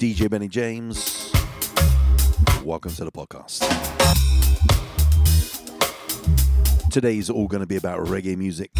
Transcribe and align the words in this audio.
DJ 0.00 0.30
Benny 0.30 0.48
James. 0.48 1.30
Welcome 2.64 2.90
to 2.94 3.04
the 3.04 3.12
podcast. 3.12 3.60
Today's 6.90 7.28
all 7.28 7.46
going 7.46 7.60
to 7.60 7.66
be 7.66 7.76
about 7.76 8.06
reggae 8.06 8.34
music. 8.34 8.70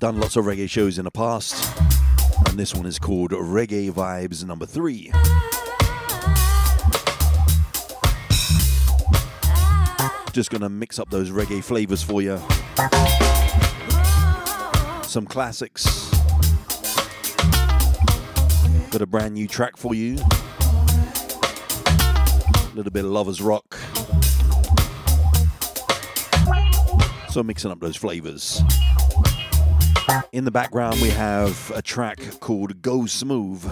Done 0.00 0.20
lots 0.20 0.36
of 0.36 0.44
reggae 0.44 0.68
shows 0.68 0.98
in 0.98 1.06
the 1.06 1.10
past, 1.10 1.80
and 2.50 2.58
this 2.58 2.74
one 2.74 2.84
is 2.84 2.98
called 2.98 3.30
Reggae 3.30 3.90
Vibes 3.90 4.44
number 4.44 4.66
three. 4.66 5.10
Just 10.34 10.50
gonna 10.50 10.68
mix 10.68 10.98
up 10.98 11.08
those 11.08 11.30
reggae 11.30 11.64
flavors 11.64 12.02
for 12.02 12.20
you. 12.20 12.38
Some 15.04 15.24
classics. 15.24 15.99
Got 18.90 19.02
a 19.02 19.06
brand 19.06 19.34
new 19.34 19.46
track 19.46 19.76
for 19.76 19.94
you. 19.94 20.16
A 21.86 22.72
little 22.74 22.90
bit 22.90 23.04
of 23.04 23.12
Lovers 23.12 23.40
Rock. 23.40 23.78
So 27.28 27.44
mixing 27.44 27.70
up 27.70 27.78
those 27.78 27.96
flavors. 27.96 28.60
In 30.32 30.44
the 30.44 30.50
background, 30.50 31.00
we 31.00 31.10
have 31.10 31.70
a 31.72 31.80
track 31.80 32.18
called 32.40 32.82
Go 32.82 33.06
Smooth 33.06 33.62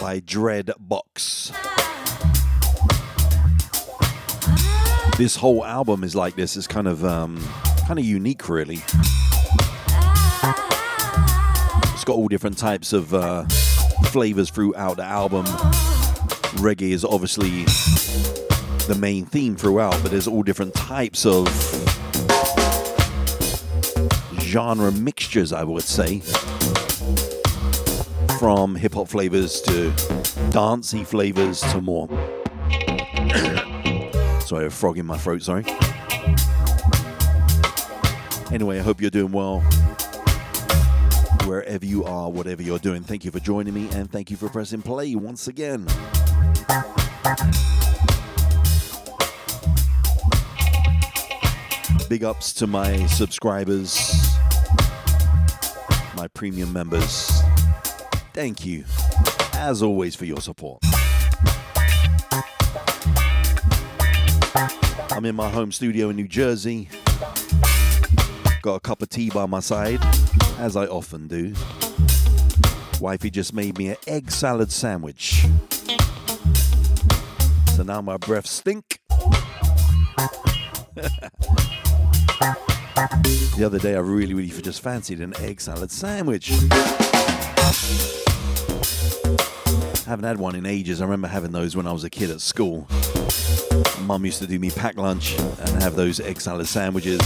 by 0.00 0.20
Dread 0.24 0.72
Box. 0.80 1.52
This 5.16 5.36
whole 5.36 5.64
album 5.64 6.02
is 6.02 6.16
like 6.16 6.34
this. 6.34 6.56
It's 6.56 6.66
kind 6.66 6.88
of 6.88 7.04
um, 7.04 7.40
kind 7.86 8.00
of 8.00 8.04
unique, 8.04 8.48
really. 8.48 8.82
It's 11.94 12.04
got 12.04 12.16
all 12.16 12.26
different 12.26 12.58
types 12.58 12.92
of 12.92 13.14
uh, 13.14 13.44
flavors 14.06 14.50
throughout 14.50 14.96
the 14.96 15.04
album. 15.04 15.46
Reggae 16.56 16.90
is 16.90 17.04
obviously 17.04 17.64
the 18.86 18.96
main 18.98 19.24
theme 19.24 19.56
throughout, 19.56 19.92
but 20.02 20.10
there's 20.10 20.26
all 20.26 20.42
different 20.42 20.74
types 20.74 21.24
of 21.24 21.48
genre 24.40 24.92
mixtures, 24.92 25.52
I 25.52 25.64
would 25.64 25.84
say. 25.84 26.20
From 28.38 28.74
hip 28.74 28.94
hop 28.94 29.08
flavors 29.08 29.60
to 29.62 29.92
dancey 30.50 31.04
flavors 31.04 31.60
to 31.72 31.80
more. 31.80 32.08
sorry, 34.40 34.66
a 34.66 34.70
frog 34.70 34.98
in 34.98 35.06
my 35.06 35.16
throat, 35.16 35.42
sorry. 35.42 35.64
Anyway, 38.52 38.78
I 38.78 38.82
hope 38.82 39.00
you're 39.00 39.10
doing 39.10 39.32
well. 39.32 39.62
Wherever 41.46 41.84
you 41.84 42.04
are, 42.04 42.30
whatever 42.30 42.62
you're 42.62 42.78
doing, 42.78 43.02
thank 43.02 43.24
you 43.24 43.30
for 43.30 43.40
joining 43.40 43.74
me 43.74 43.88
and 43.92 44.10
thank 44.10 44.30
you 44.30 44.36
for 44.36 44.48
pressing 44.48 44.80
play 44.80 45.14
once 45.14 45.48
again. 45.48 45.86
Big 52.08 52.22
ups 52.24 52.52
to 52.52 52.66
my 52.66 53.06
subscribers, 53.06 54.36
my 56.16 56.28
premium 56.32 56.72
members. 56.72 57.30
Thank 58.34 58.64
you, 58.64 58.84
as 59.54 59.82
always, 59.82 60.14
for 60.14 60.24
your 60.24 60.40
support. 60.40 60.80
I'm 65.10 65.24
in 65.24 65.34
my 65.34 65.50
home 65.50 65.72
studio 65.72 66.08
in 66.08 66.16
New 66.16 66.28
Jersey. 66.28 66.88
Got 68.62 68.74
a 68.76 68.80
cup 68.80 69.02
of 69.02 69.08
tea 69.08 69.28
by 69.28 69.46
my 69.46 69.58
side, 69.58 69.98
as 70.58 70.76
I 70.76 70.86
often 70.86 71.26
do. 71.26 71.52
Wifey 73.00 73.28
just 73.28 73.52
made 73.52 73.76
me 73.76 73.88
an 73.88 73.96
egg 74.06 74.30
salad 74.30 74.70
sandwich. 74.70 75.44
So 77.74 77.82
now 77.82 78.00
my 78.02 78.18
breath 78.18 78.46
stink. 78.46 79.00
the 83.56 83.64
other 83.66 83.80
day 83.80 83.96
I 83.96 83.98
really, 83.98 84.32
really 84.32 84.62
just 84.62 84.80
fancied 84.80 85.20
an 85.20 85.34
egg 85.40 85.60
salad 85.60 85.90
sandwich. 85.90 86.50
Haven't 90.06 90.24
had 90.24 90.38
one 90.38 90.54
in 90.54 90.66
ages. 90.66 91.00
I 91.00 91.04
remember 91.04 91.26
having 91.26 91.50
those 91.50 91.74
when 91.74 91.88
I 91.88 91.92
was 91.92 92.04
a 92.04 92.10
kid 92.10 92.30
at 92.30 92.40
school. 92.40 92.86
Mum 94.02 94.24
used 94.24 94.40
to 94.40 94.46
do 94.46 94.58
me 94.58 94.70
pack 94.70 94.96
lunch 94.96 95.38
and 95.38 95.82
have 95.82 95.96
those 95.96 96.20
egg 96.20 96.40
salad 96.40 96.66
sandwiches 96.66 97.20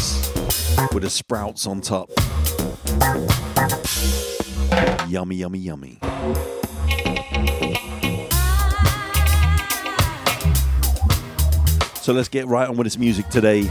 with 0.93 1.03
the 1.03 1.11
sprouts 1.11 1.67
on 1.67 1.81
top. 1.81 2.11
Yummy, 5.09 5.37
yummy, 5.37 5.59
yummy. 5.59 5.99
So 12.03 12.13
let's 12.13 12.29
get 12.29 12.47
right 12.47 12.69
on 12.69 12.77
with 12.77 12.85
this 12.85 12.99
music 12.99 13.29
today. 13.31 13.69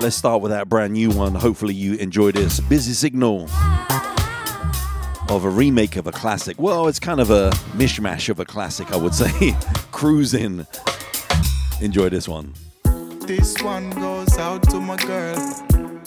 Let's 0.00 0.16
start 0.16 0.42
with 0.42 0.50
that 0.50 0.68
brand 0.68 0.92
new 0.92 1.10
one. 1.10 1.34
Hopefully, 1.34 1.74
you 1.74 1.94
enjoy 1.94 2.32
this. 2.32 2.60
Busy 2.60 2.92
Signal 2.92 3.48
of 5.30 5.44
a 5.46 5.48
remake 5.48 5.96
of 5.96 6.06
a 6.06 6.12
classic. 6.12 6.60
Well, 6.60 6.88
it's 6.88 6.98
kind 6.98 7.20
of 7.20 7.30
a 7.30 7.50
mishmash 7.72 8.28
of 8.28 8.38
a 8.38 8.44
classic, 8.44 8.92
I 8.92 8.96
would 8.96 9.14
say. 9.14 9.56
Cruising. 9.92 10.66
Enjoy 11.80 12.08
this 12.08 12.28
one. 12.28 12.52
This 13.26 13.60
one 13.62 13.90
goes 13.90 14.38
out 14.38 14.62
to 14.70 14.80
my 14.80 14.96
girl. 14.96 15.36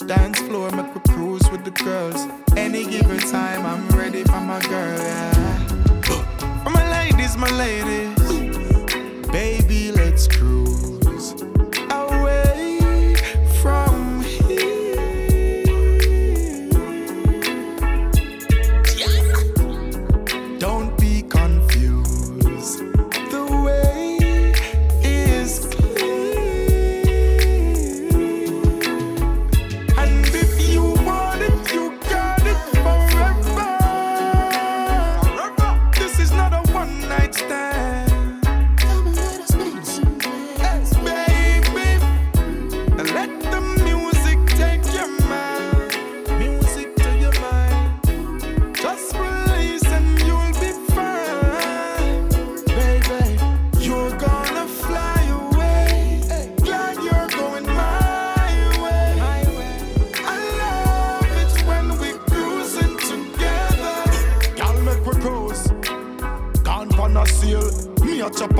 Dance 0.05 0.39
floor, 0.41 0.71
make 0.71 0.93
we 0.93 1.01
cruise 1.13 1.49
with 1.51 1.63
the 1.65 1.71
girls. 1.71 2.25
Any 2.55 2.85
given 2.85 3.19
time, 3.19 3.65
I'm 3.65 3.87
ready 3.97 4.23
for 4.23 4.39
my 4.39 4.61
girl. 4.61 4.97
Yeah. 4.97 5.33
For 6.63 6.69
my 6.69 6.89
ladies, 6.91 7.37
my 7.37 7.49
ladies, 7.51 9.27
baby, 9.31 9.91
let's 9.91 10.27
cruise 10.27 10.54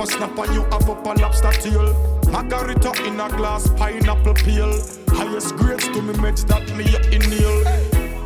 A 0.06 0.08
snap 0.08 0.38
and 0.38 0.54
you 0.54 0.62
have 0.62 0.88
up 0.88 1.04
a 1.04 1.20
lobster 1.20 1.50
tail. 1.50 1.92
Margarita 2.30 2.92
in 3.06 3.18
a 3.18 3.28
glass, 3.36 3.68
pineapple 3.70 4.34
peel. 4.34 4.70
Highest 5.08 5.56
grades 5.56 5.88
to 5.88 6.00
me 6.00 6.14
meds 6.14 6.46
that 6.46 6.62
me 6.76 6.86
inhale. 7.10 7.66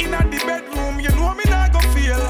In 0.04 0.10
the 0.10 0.42
bedroom, 0.44 1.00
you 1.00 1.08
know 1.16 1.32
me 1.32 1.44
not 1.48 1.72
go 1.72 1.80
feel. 1.96 2.20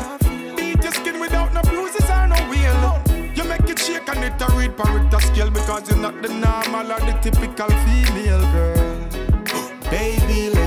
Beat 0.54 0.80
your 0.84 0.92
skin 0.92 1.18
without 1.18 1.52
no 1.52 1.62
bruises 1.62 2.08
or 2.08 2.28
no 2.28 2.36
wheel. 2.48 3.02
You 3.34 3.42
make 3.48 3.68
it 3.68 3.80
shake 3.80 4.08
and 4.08 4.22
it 4.22 4.40
a 4.40 4.46
read 4.54 4.76
parita 4.76 5.20
scale 5.20 5.50
because 5.50 5.90
you're 5.90 5.98
not 5.98 6.22
the 6.22 6.28
normal 6.28 6.92
or 6.92 7.00
the 7.00 7.18
typical 7.20 7.70
female 7.86 8.44
girl. 8.52 9.08
Baby, 9.90 10.59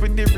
with 0.00 0.16
the 0.16 0.29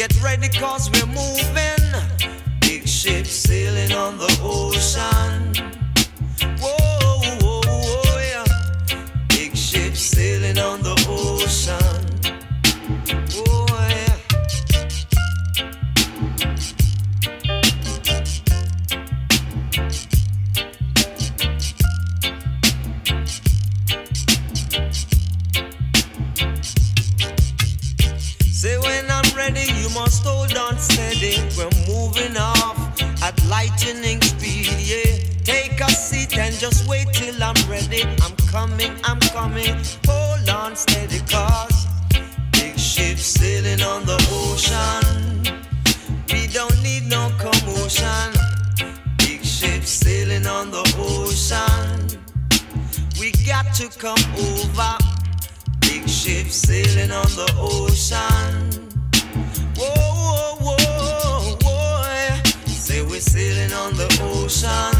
Get 0.00 0.22
ready 0.22 0.48
cause 0.48 0.90
we're 0.90 1.04
moving. 1.04 1.84
Big 2.62 2.88
ships 2.88 3.32
sailing 3.32 3.92
on 3.92 4.16
the 4.16 4.30
ocean. 4.42 5.52
Whoa, 6.58 7.20
whoa, 7.42 7.60
whoa, 7.66 8.18
yeah. 8.18 8.46
Big 9.28 9.54
ships 9.54 10.00
sailing 10.00 10.56
on 10.56 10.80
the 10.80 10.96
ocean. 11.06 11.89
coming. 39.40 39.76
Hold 40.06 40.48
on 40.50 40.76
steady, 40.76 41.20
cause 41.20 41.86
big 42.52 42.78
ships 42.78 43.24
sailing 43.38 43.82
on 43.82 44.04
the 44.04 44.18
ocean. 44.42 45.04
We 46.32 46.46
don't 46.58 46.78
need 46.82 47.04
no 47.16 47.22
commotion. 47.44 48.28
Big 49.18 49.42
ships 49.42 49.90
sailing 50.04 50.46
on 50.46 50.70
the 50.70 50.84
ocean. 50.98 52.20
We 53.18 53.32
got 53.46 53.66
to 53.80 53.86
come 54.04 54.24
over. 54.48 54.92
Big 55.80 56.06
ships 56.08 56.56
sailing 56.68 57.10
on 57.10 57.30
the 57.40 57.48
ocean. 57.56 58.54
Whoa, 59.78 60.56
whoa, 60.64 60.76
whoa, 60.78 61.56
whoa. 61.64 62.40
Say 62.66 63.02
we're 63.02 63.20
sailing 63.20 63.72
on 63.72 63.92
the 64.00 64.08
ocean. 64.22 64.99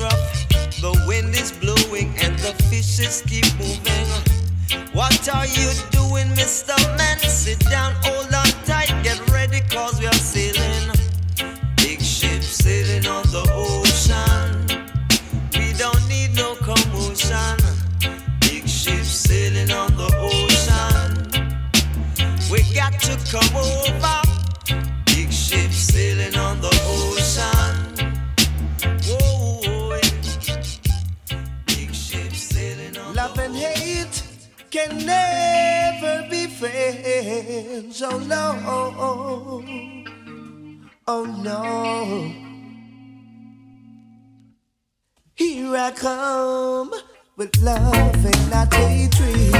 rough, 0.00 0.48
the 0.80 0.92
wind 1.06 1.34
is 1.34 1.52
blowing, 1.52 2.14
and 2.22 2.38
the 2.38 2.52
fishes 2.64 3.22
keep 3.26 3.46
moving. 3.58 4.06
What 4.92 5.28
are 5.34 5.46
you 5.46 5.70
doing, 5.90 6.28
Mr. 6.36 6.76
Man? 6.96 7.18
Sit 7.18 7.60
down. 7.70 7.94
friends. 36.58 38.00
Oh 38.02 38.18
no, 38.18 39.62
oh 41.06 41.24
no. 41.44 42.32
Here 45.34 45.76
I 45.76 45.90
come 45.92 46.92
with 47.36 47.54
love 47.60 48.24
and 48.24 48.50
not 48.50 48.72
hatred. 48.72 49.52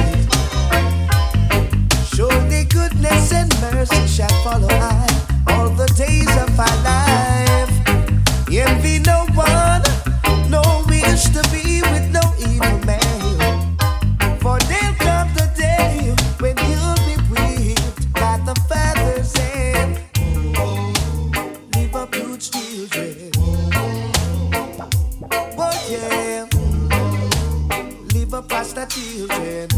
Surely 2.14 2.64
goodness 2.64 3.32
and 3.32 3.52
mercy 3.60 4.06
shall 4.06 4.36
follow 4.42 4.68
I 4.70 5.06
all 5.48 5.68
the 5.68 5.86
days 5.98 6.34
of 6.38 6.56
my 6.56 6.74
life. 6.90 7.72
Envy 8.50 9.00
no 9.00 9.26
one, 9.34 9.82
no 10.50 10.62
wish 10.88 11.24
to 11.24 11.42
be. 11.52 11.65
Prostitution. 28.96 29.75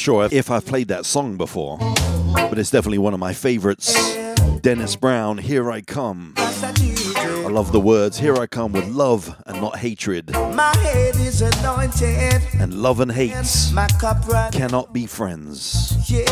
Sure 0.00 0.28
if 0.32 0.50
I've 0.50 0.64
played 0.64 0.88
that 0.88 1.04
song 1.04 1.36
before, 1.36 1.78
but 1.78 2.58
it's 2.58 2.70
definitely 2.70 2.98
one 2.98 3.14
of 3.14 3.20
my 3.20 3.32
favorites. 3.32 3.94
Dennis 4.62 4.96
Brown, 4.96 5.38
Here 5.38 5.70
I 5.70 5.82
Come. 5.82 6.34
I 6.36 7.52
love 7.52 7.72
the 7.72 7.80
words, 7.80 8.18
Here 8.18 8.36
I 8.36 8.46
come 8.46 8.72
with 8.72 8.88
love 8.88 9.34
and 9.46 9.60
not 9.60 9.76
hatred. 9.76 10.32
My 10.32 10.74
head 10.78 11.16
is 11.16 11.42
anointed, 11.42 12.42
And 12.58 12.74
love 12.74 13.00
and 13.00 13.12
hate 13.12 13.34
my 13.72 13.86
cannot 14.52 14.92
be 14.92 15.06
friends. 15.06 15.94
Yeah. 16.10 16.24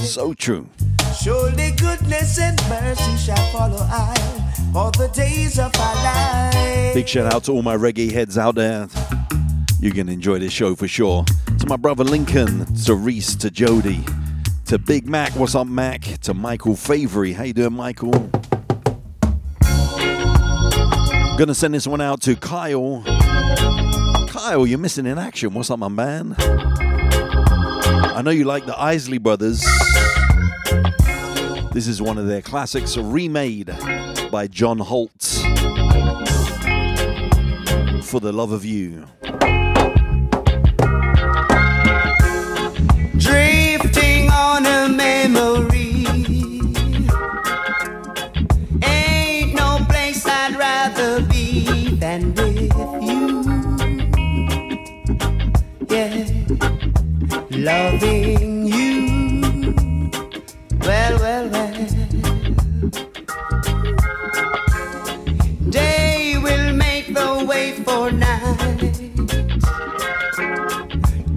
So 0.00 0.34
true. 0.34 0.68
Surely 1.22 1.70
goodness 1.72 2.38
and 2.40 2.60
mercy 2.68 3.16
shall 3.16 3.52
follow 3.52 3.78
I 3.80 4.14
all 4.74 4.90
the 4.90 5.08
days 5.08 5.58
of 5.58 5.72
our 5.78 5.94
life. 5.96 6.94
Big 6.94 7.06
shout 7.08 7.32
out 7.32 7.44
to 7.44 7.52
all 7.52 7.62
my 7.62 7.76
reggae 7.76 8.10
heads 8.10 8.36
out 8.36 8.56
there. 8.56 8.88
You're 9.84 9.92
going 9.92 10.06
to 10.06 10.14
enjoy 10.14 10.38
this 10.38 10.50
show 10.50 10.74
for 10.74 10.88
sure. 10.88 11.26
To 11.58 11.66
my 11.66 11.76
brother 11.76 12.04
Lincoln, 12.04 12.64
to 12.84 12.94
Reese, 12.94 13.34
to 13.34 13.50
Jody, 13.50 14.02
to 14.64 14.78
Big 14.78 15.06
Mac, 15.06 15.36
what's 15.36 15.54
up, 15.54 15.66
Mac? 15.66 16.00
To 16.22 16.32
Michael 16.32 16.74
Favory, 16.74 17.34
how 17.34 17.44
you 17.44 17.52
doing, 17.52 17.74
Michael? 17.74 18.14
I'm 19.62 21.36
gonna 21.36 21.54
send 21.54 21.74
this 21.74 21.86
one 21.86 22.00
out 22.00 22.22
to 22.22 22.34
Kyle. 22.34 23.02
Kyle, 24.26 24.66
you're 24.66 24.78
missing 24.78 25.04
in 25.04 25.18
action. 25.18 25.52
What's 25.52 25.70
up, 25.70 25.78
my 25.78 25.88
man? 25.88 26.34
I 26.38 28.22
know 28.24 28.30
you 28.30 28.44
like 28.44 28.64
the 28.64 28.80
Isley 28.80 29.18
Brothers. 29.18 29.66
This 31.74 31.86
is 31.88 32.00
one 32.00 32.16
of 32.16 32.26
their 32.26 32.40
classics, 32.40 32.96
remade 32.96 33.66
by 34.30 34.46
John 34.46 34.78
Holt. 34.78 35.42
For 38.02 38.18
the 38.18 38.32
love 38.32 38.52
of 38.52 38.64
you. 38.64 39.06
Loving 57.64 58.66
you. 58.66 59.74
Well, 60.80 61.18
well, 61.18 61.48
well. 61.48 61.74
Day 65.70 66.36
will 66.42 66.74
make 66.74 67.06
the 67.14 67.44
way 67.48 67.72
for 67.84 68.12
night. 68.12 69.00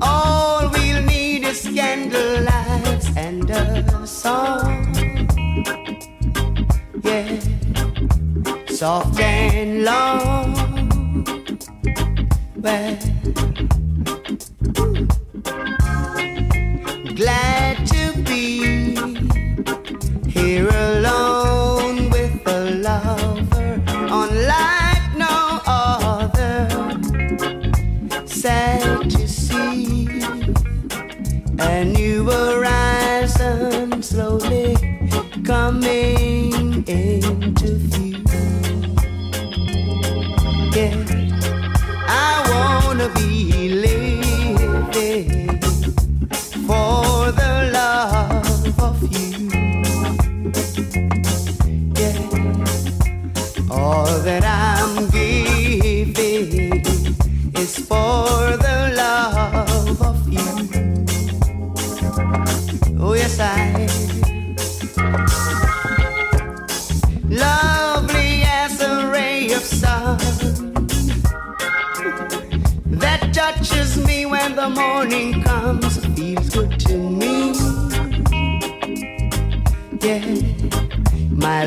All 0.01 0.69
we'll 0.69 1.03
need 1.03 1.45
is 1.45 1.61
candlelight 1.63 3.03
and 3.15 3.49
a 3.49 4.05
song. 4.05 4.93
Yeah, 7.03 7.39
soft 8.67 9.17
and 9.21 9.36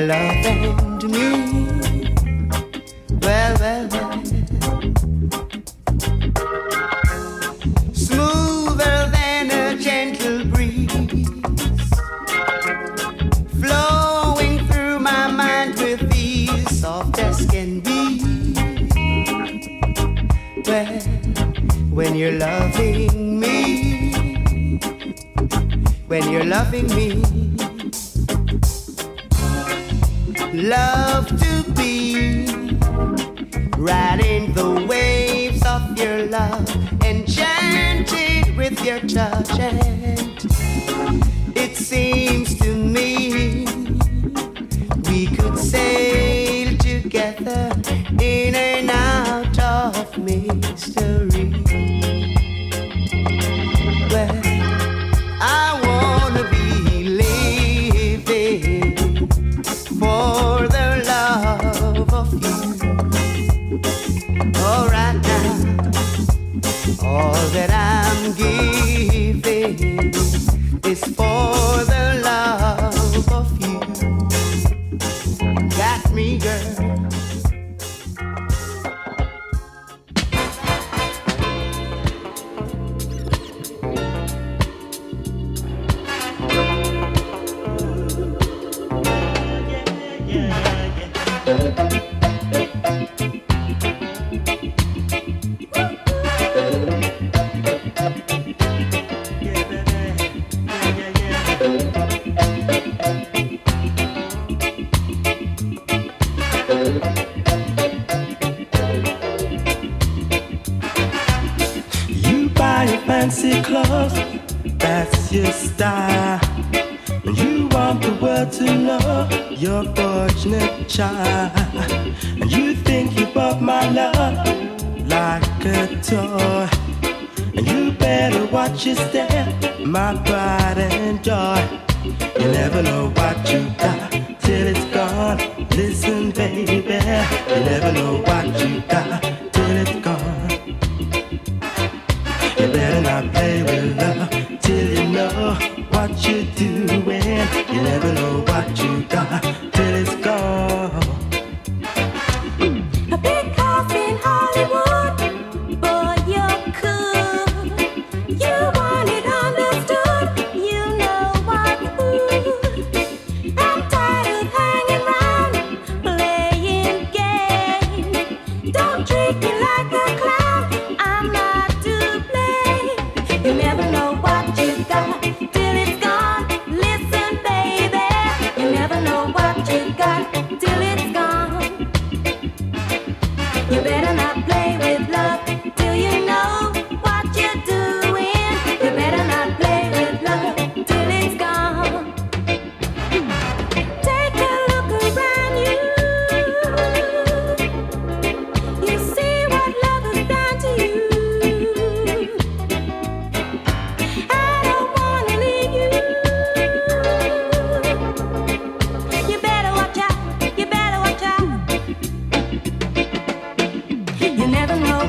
love 0.00 0.46
and 0.46 1.02
me. 1.10 2.06
Well, 3.20 3.56
well, 3.60 3.88
well. 3.92 4.22
Smoother 7.92 9.10
than 9.12 9.50
a 9.50 9.76
gentle 9.76 10.44
breeze, 10.46 10.90
flowing 13.60 14.66
through 14.68 15.00
my 15.00 15.30
mind 15.30 15.78
with 15.78 16.14
ease, 16.14 16.80
soft 16.80 17.18
as 17.18 17.44
can 17.46 17.80
be. 17.80 18.54
Well, 20.66 21.00
when 21.90 22.14
you're 22.16 22.38
loving 22.38 23.38
me, 23.38 24.78
when 26.06 26.30
you're 26.30 26.44
loving 26.44 26.86
me. 26.94 27.29
love 30.70 31.26
to 31.26 31.64
be. 31.72 32.46
Riding 33.76 34.52
the 34.54 34.86
waves 34.88 35.64
of 35.66 35.98
your 35.98 36.26
love, 36.26 36.68
enchanted 37.04 38.56
with 38.56 38.84
your 38.84 39.00
touch. 39.00 39.99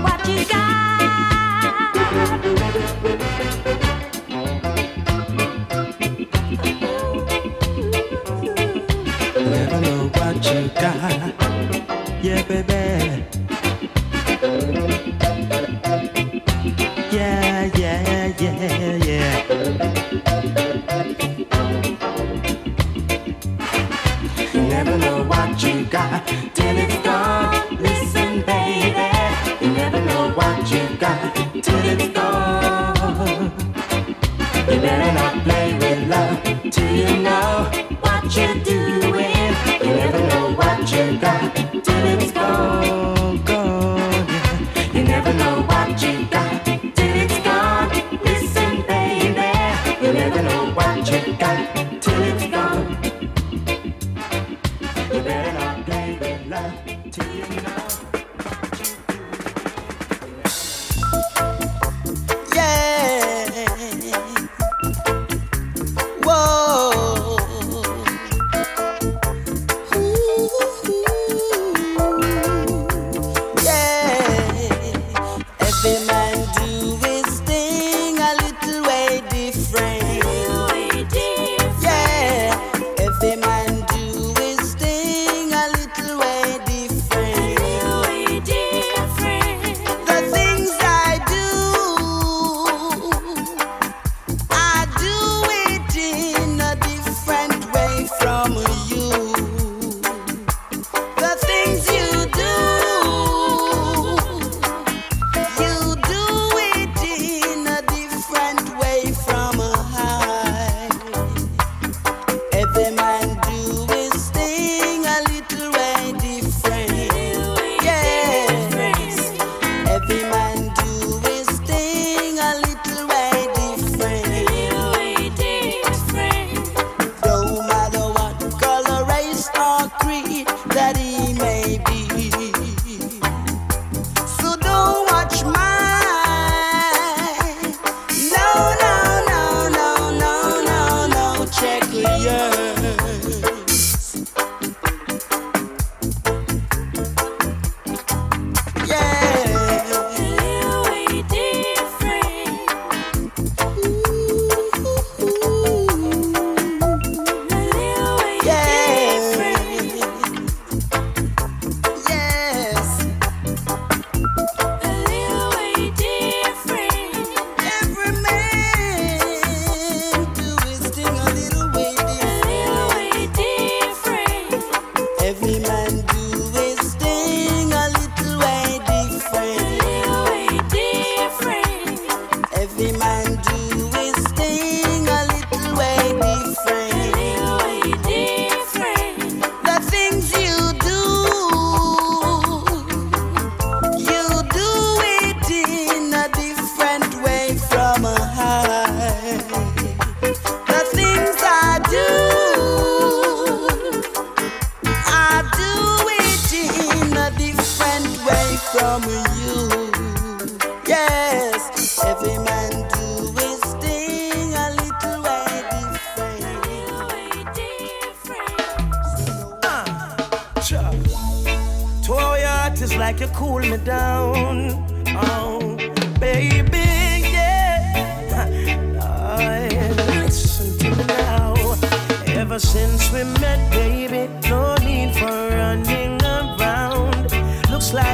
vou 0.02 0.18
te 0.24 0.46
dar. 0.46 1.01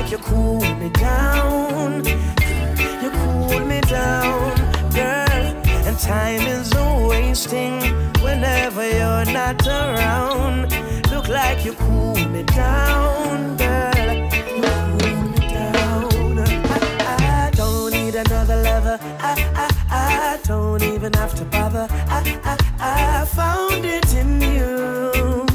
Like 0.02 0.12
you 0.12 0.18
cool 0.20 0.60
me 0.76 0.90
down. 0.90 2.06
You 3.04 3.10
cool 3.20 3.60
me 3.72 3.82
down, 3.82 4.56
girl. 4.92 5.44
And 5.88 5.98
time 5.98 6.42
is 6.42 6.72
wasting 7.12 7.76
whenever 8.22 8.84
you're 9.00 9.26
not 9.40 9.66
around. 9.66 10.70
Look 11.10 11.28
like 11.28 11.66
you 11.66 11.74
cool 11.74 12.16
me 12.34 12.44
down, 12.44 13.58
girl. 13.58 14.08
You 14.62 14.72
cool 15.00 15.20
me 15.34 15.40
down. 15.58 16.38
I, 16.76 17.48
I 17.48 17.52
don't 17.56 17.92
need 17.92 18.14
another 18.14 18.58
lover. 18.70 19.00
I, 19.30 19.32
I, 19.64 19.68
I 19.90 20.40
don't 20.44 20.84
even 20.84 21.12
have 21.14 21.34
to 21.40 21.46
bother. 21.46 21.88
I, 22.18 22.20
I, 22.52 22.56
I 23.22 23.26
found 23.26 23.84
it 23.84 24.14
in 24.14 24.42
you. 24.42 25.46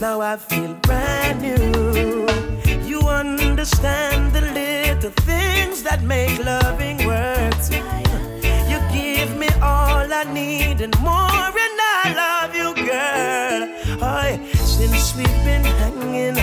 Now 0.00 0.20
I 0.20 0.36
feel 0.36 0.74
brand 0.74 1.42
new. 1.42 2.29
Understand 3.60 4.32
the 4.32 4.40
little 4.40 5.10
things 5.10 5.82
that 5.82 6.02
make 6.02 6.42
loving 6.42 6.96
worth. 7.06 7.70
You 8.70 8.78
give 8.90 9.36
me 9.36 9.48
all 9.60 10.08
I 10.10 10.24
need 10.32 10.80
and 10.80 10.98
more, 11.00 11.52
and 11.66 11.78
I 11.98 12.04
love 12.22 12.54
you, 12.54 12.72
girl. 12.88 13.60
Oh, 14.00 14.54
since 14.64 15.14
we've 15.14 15.44
been 15.44 15.62
hanging, 15.82 16.36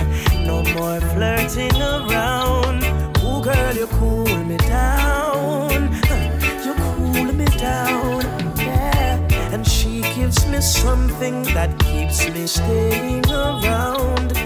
no 0.45 0.62
more 0.77 1.01
flirting 1.15 1.82
around. 1.82 2.84
Oh, 3.23 3.41
girl, 3.41 3.73
you 3.73 3.88
cool 3.97 4.38
me 4.45 4.58
down. 4.58 5.91
You 6.63 6.75
cool 6.75 7.34
me 7.34 7.45
down, 7.58 8.21
yeah. 8.60 9.17
And 9.53 9.67
she 9.67 10.01
gives 10.13 10.45
me 10.45 10.62
something 10.62 11.41
that 11.56 11.80
keeps 11.80 12.30
me 12.30 12.45
staying 12.45 13.25
around. 13.32 14.38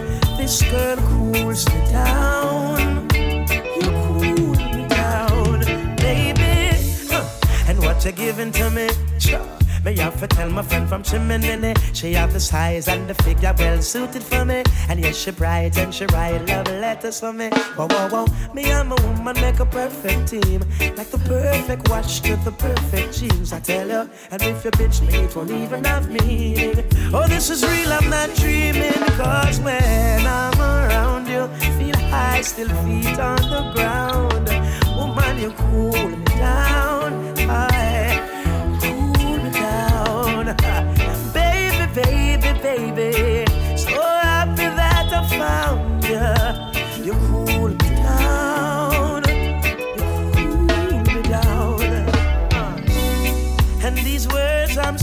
This 0.52 0.64
girl 0.64 0.98
cools 0.98 1.66
me 1.70 1.80
down. 1.94 3.08
You 3.14 3.90
cool 4.04 4.52
me 4.76 4.86
down, 4.90 5.62
baby. 5.96 6.76
And 7.70 7.80
what 7.80 8.04
you're 8.04 8.12
giving 8.12 8.52
to 8.52 8.70
me? 8.70 8.90
Sure. 9.18 9.61
Me 9.84 9.98
have 9.98 10.20
to 10.20 10.28
tell 10.28 10.50
my 10.50 10.62
friend 10.62 10.88
from 10.88 11.02
Chimney 11.02 11.74
She 11.94 12.14
have 12.14 12.34
the 12.34 12.40
size 12.40 12.88
and 12.88 13.10
the 13.10 13.16
figure 13.24 13.54
well 13.58 13.82
suited 13.82 14.22
for 14.22 14.46
me. 14.46 14.64
And 14.88 15.00
yes, 15.00 15.18
she 15.18 15.32
bright 15.32 15.76
and 15.78 15.94
she 15.94 16.06
write 16.08 16.46
love 16.48 16.68
letters 16.68 17.20
for 17.20 17.34
me. 17.34 17.50
Whoa, 17.76 17.88
whoa, 17.88 18.08
whoa. 18.10 18.54
Me 18.54 18.66
and 18.66 18.90
my 18.90 18.96
woman 19.04 19.36
make 19.42 19.60
a 19.60 19.66
perfect 19.66 20.28
team. 20.28 20.62
Like 20.96 21.10
the 21.10 21.18
perfect 21.26 21.90
watch 21.90 22.22
to 22.22 22.36
the 22.38 22.52
perfect 22.52 23.18
jeans 23.18 23.54
I 23.54 23.60
tell 23.60 23.88
you. 23.88 24.10
And 24.30 24.42
if 24.44 24.64
you 24.64 24.72
bitch 24.72 25.02
me, 25.02 25.16
it 25.16 25.36
won't 25.36 25.50
even 25.50 25.84
have 25.86 26.12
meaning 26.12 26.86
Oh, 27.12 27.28
this 27.28 27.50
is 27.50 27.64
real, 27.64 27.92
I'm 27.92 28.08
not 28.10 28.36
dreaming. 28.36 29.02
Cause 29.18 29.60
when 29.62 30.28
I'm 30.28 30.60
around 30.60 31.28
you 31.28 31.48
Feel 31.80 31.98
high, 32.10 32.42
still 32.42 32.70
feet 32.86 33.18
on 33.20 33.42
the 33.50 33.72
ground. 33.74 34.48
Woman, 34.96 35.40
you're 35.40 35.52
cool 35.52 36.21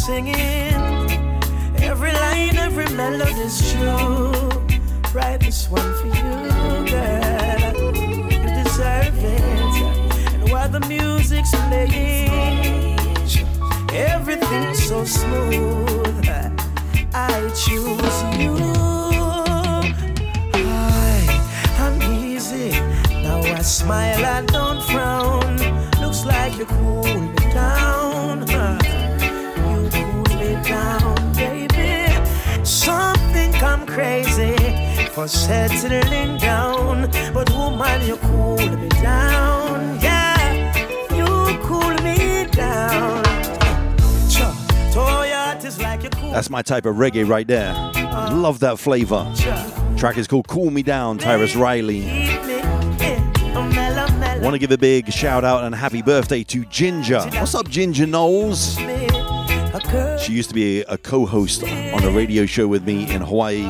singing, 0.08 0.72
every 1.82 2.12
line, 2.12 2.56
every 2.56 2.88
melody's 2.96 3.58
true. 3.70 4.32
Write 5.12 5.40
this 5.40 5.68
one 5.68 5.90
for 5.98 6.06
you, 6.06 6.32
girl. 6.92 7.74
You 8.32 8.48
deserve 8.62 9.18
it. 9.36 9.74
And 10.32 10.50
while 10.50 10.70
the 10.70 10.80
music's 10.88 11.50
playing, 11.68 12.98
everything's 13.92 14.82
so 14.88 15.04
smooth. 15.04 16.26
I 17.12 17.34
choose 17.62 18.18
you. 18.40 18.56
I, 20.54 21.20
I'm 21.84 21.96
easy. 22.14 22.70
Now 23.24 23.40
I 23.40 23.60
smile, 23.60 24.24
I 24.24 24.40
don't 24.56 24.82
frown. 24.90 25.58
Looks 26.00 26.24
like 26.24 26.56
you 26.56 26.64
cool 26.64 27.04
me 27.04 27.52
down. 27.52 27.97
Crazy 33.98 34.54
for 35.08 35.26
settling 35.26 36.36
down. 36.36 37.10
But 37.34 37.50
woman, 37.50 38.06
you 38.06 38.16
cool 38.18 38.56
me 38.56 38.88
down. 38.90 39.98
Yeah, 40.00 41.12
you 41.12 41.58
cool 41.64 41.90
me 42.04 42.46
down. 42.46 43.24
Sure. 44.30 44.54
Toya 44.92 45.64
is 45.64 45.80
like 45.80 46.04
you 46.04 46.10
cool 46.10 46.30
That's 46.30 46.48
my 46.48 46.62
type 46.62 46.86
of 46.86 46.94
reggae 46.94 47.28
right 47.28 47.48
there. 47.48 47.72
Love 48.30 48.60
that 48.60 48.78
flavor. 48.78 49.26
Track 49.96 50.16
is 50.16 50.28
called 50.28 50.46
Cool 50.46 50.70
Me 50.70 50.84
Down, 50.84 51.18
Tarrus 51.18 51.56
Riley. 51.56 52.02
Want 54.40 54.54
to 54.54 54.60
give 54.60 54.70
a 54.70 54.78
big 54.78 55.12
shout 55.12 55.42
out 55.42 55.64
and 55.64 55.74
happy 55.74 56.02
birthday 56.02 56.44
to 56.44 56.64
Ginger. 56.66 57.18
What's 57.32 57.56
up, 57.56 57.68
Ginger 57.68 58.06
Knowles? 58.06 58.78
She 60.20 60.32
used 60.32 60.50
to 60.50 60.54
be 60.54 60.82
a 60.82 60.98
co 60.98 61.24
host 61.24 61.64
on 61.64 62.04
a 62.04 62.10
radio 62.10 62.44
show 62.44 62.68
with 62.68 62.86
me 62.86 63.10
in 63.10 63.22
Hawaii. 63.22 63.66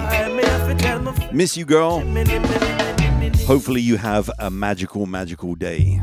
Miss 1.32 1.56
you, 1.56 1.64
girl. 1.64 2.00
Hopefully, 3.46 3.80
you 3.80 3.96
have 3.96 4.28
a 4.40 4.50
magical, 4.50 5.06
magical 5.06 5.54
day. 5.54 6.00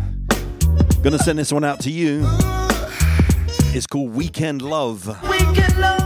Gonna 1.03 1.19
send 1.19 1.37
this 1.37 1.51
one 1.51 1.65
out 1.65 1.81
to 1.81 1.91
you. 1.91 2.21
It's 3.75 3.85
called 3.85 4.15
Weekend 4.15 4.61
Love. 4.61 5.09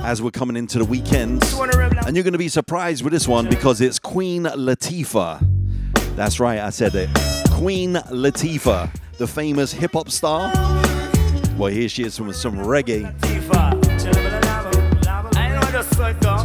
As 0.04 0.24
we're 0.24 0.32
coming 0.32 0.58
into 0.58 0.80
the 0.80 0.86
weekend. 0.86 1.44
And 2.08 2.16
you're 2.16 2.24
to 2.24 2.38
be 2.38 2.48
surprised 2.48 3.04
with 3.04 3.14
this 3.14 3.28
one 3.28 3.48
because 3.48 3.80
it's 3.80 4.00
Queen 4.00 4.46
Latifah. 4.46 5.46
That's 6.16 6.40
right, 6.40 6.60
I 6.60 6.72
said 6.72 6.96
it. 6.96 7.10
Queen 7.52 7.94
Latifah, 7.94 8.90
the 9.20 9.28
famous 9.28 9.72
hip 9.72 9.94
hop 9.94 10.10
star. 10.10 10.52
Well, 11.58 11.72
here 11.72 11.90
she 11.90 12.04
is 12.04 12.18
from 12.18 12.34
some 12.34 12.56
reggae. 12.58 13.14
I 16.02 16.14
know 16.22 16.39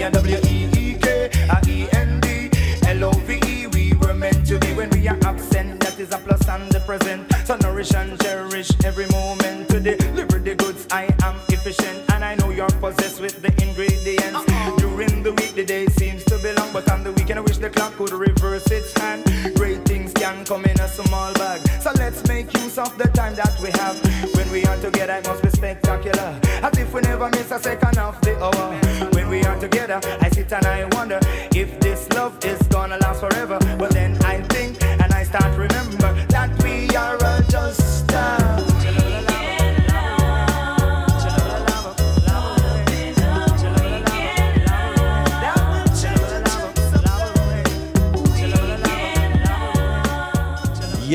be 0.00 0.06
a 0.06 0.10
W 0.10 0.36
E 0.48 0.70
E 0.78 0.94
K, 0.94 1.30
a 1.50 1.60
E 1.68 1.86
N 1.92 2.20
D 2.20 2.50
L 2.86 3.04
O 3.04 3.10
V 3.10 3.38
E. 3.46 3.66
We 3.66 3.92
were 4.00 4.14
meant 4.14 4.46
to 4.46 4.58
be 4.58 4.72
when 4.72 4.88
we 4.90 5.06
are 5.08 5.18
absent. 5.24 5.80
That 5.80 5.98
is 6.00 6.12
a 6.12 6.18
plus 6.18 6.48
and 6.48 6.70
the 6.72 6.80
present. 6.80 7.30
So 7.44 7.56
nourish 7.56 7.92
and 7.94 8.18
cherish 8.22 8.70
every 8.84 9.06
moment. 9.08 9.68
To 9.68 9.80
deliver 9.80 10.38
the 10.38 10.54
goods, 10.54 10.86
I 10.90 11.04
am 11.22 11.36
efficient, 11.48 11.98
and 12.12 12.24
I 12.24 12.34
know 12.36 12.50
you're 12.50 12.76
possessed 12.80 13.20
with 13.20 13.42
the 13.42 13.52
ingredients. 13.62 14.40
During 14.78 15.22
the 15.22 15.32
week, 15.32 15.54
the 15.54 15.64
day 15.66 15.86
seems 15.86 16.24
to 16.24 16.38
be 16.38 16.52
long, 16.54 16.72
but 16.72 16.90
on 16.90 17.04
the 17.04 17.12
weekend, 17.12 17.38
I 17.38 17.42
wish 17.42 17.58
the 17.58 17.70
clock 17.70 17.92
could 17.96 18.12
reverse 18.12 18.70
its 18.70 18.98
hand. 18.98 19.24
Great 19.54 19.84
things 19.84 20.14
can 20.14 20.44
come 20.46 20.64
in 20.64 20.80
a 20.80 20.88
small 20.88 21.32
bag. 21.34 21.60
So 21.82 21.90
let's 21.96 22.26
make 22.26 22.52
use 22.54 22.78
of 22.78 22.96
the 22.96 23.08
time 23.08 23.34
that 23.36 23.54
we 23.60 23.70
have. 23.82 23.96
When 24.34 24.50
we 24.50 24.64
are 24.64 24.76
together, 24.78 25.14
it 25.14 25.26
must 25.26 25.42
be 25.42 25.50
spectacular. 25.50 26.40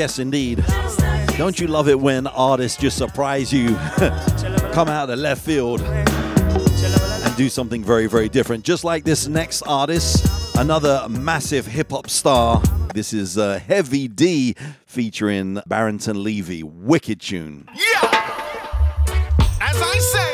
Yes, 0.06 0.20
indeed. 0.20 0.64
Don't 1.36 1.60
you 1.60 1.66
love 1.66 1.90
it 1.90 2.00
when 2.00 2.28
artists 2.28 2.80
just 2.80 2.96
surprise 2.96 3.52
you, 3.52 3.70
come 4.72 4.88
out 4.88 5.10
of 5.10 5.18
left 5.18 5.44
field, 5.44 5.82
and 5.82 7.36
do 7.36 7.50
something 7.50 7.84
very, 7.84 8.06
very 8.06 8.30
different? 8.30 8.64
Just 8.64 8.84
like 8.84 9.04
this 9.04 9.28
next 9.28 9.64
artist, 9.64 10.24
another 10.60 11.08
massive 11.10 11.66
hip 11.66 11.90
hop 11.90 12.08
star. 12.08 12.62
This 12.94 13.14
is 13.14 13.40
uh, 13.40 13.58
Heavy 13.58 14.08
D 14.08 14.56
featuring 14.86 15.60
Barrington 15.66 16.22
Levy. 16.22 16.62
Wicked 16.62 17.20
tune. 17.20 17.68
Yeah. 17.74 18.04
As 19.60 19.82
I 19.82 19.98
say, 19.98 20.25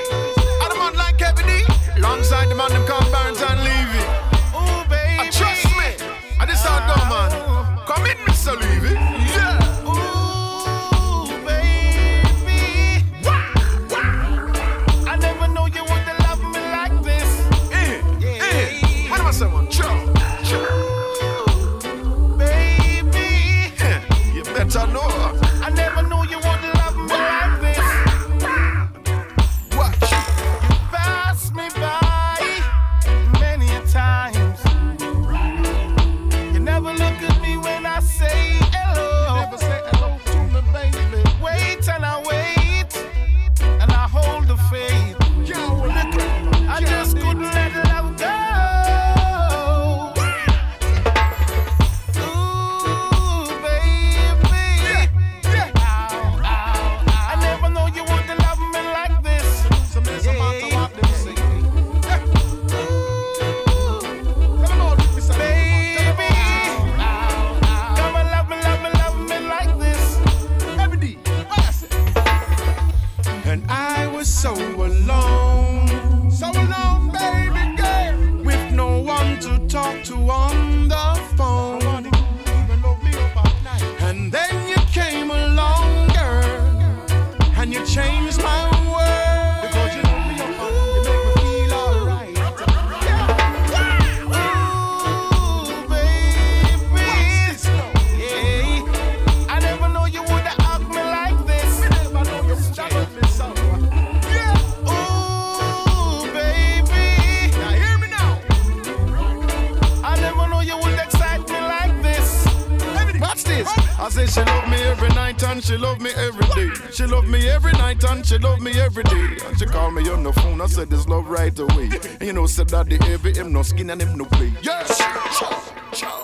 daddy 122.72 122.98
heavy, 123.02 123.34
him 123.34 123.52
no 123.52 123.62
skin 123.64 123.90
and 123.90 124.02
him 124.02 124.18
no 124.18 124.24
play. 124.24 124.54
Yes! 124.62 125.02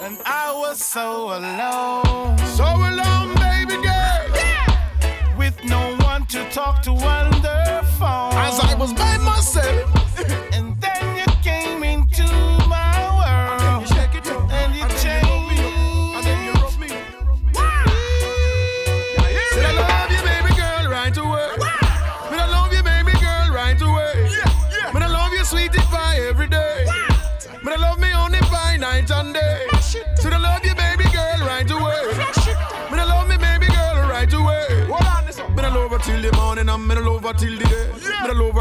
And 0.02 0.18
I 0.26 0.56
was 0.58 0.80
so 0.80 1.26
alone. 1.38 2.07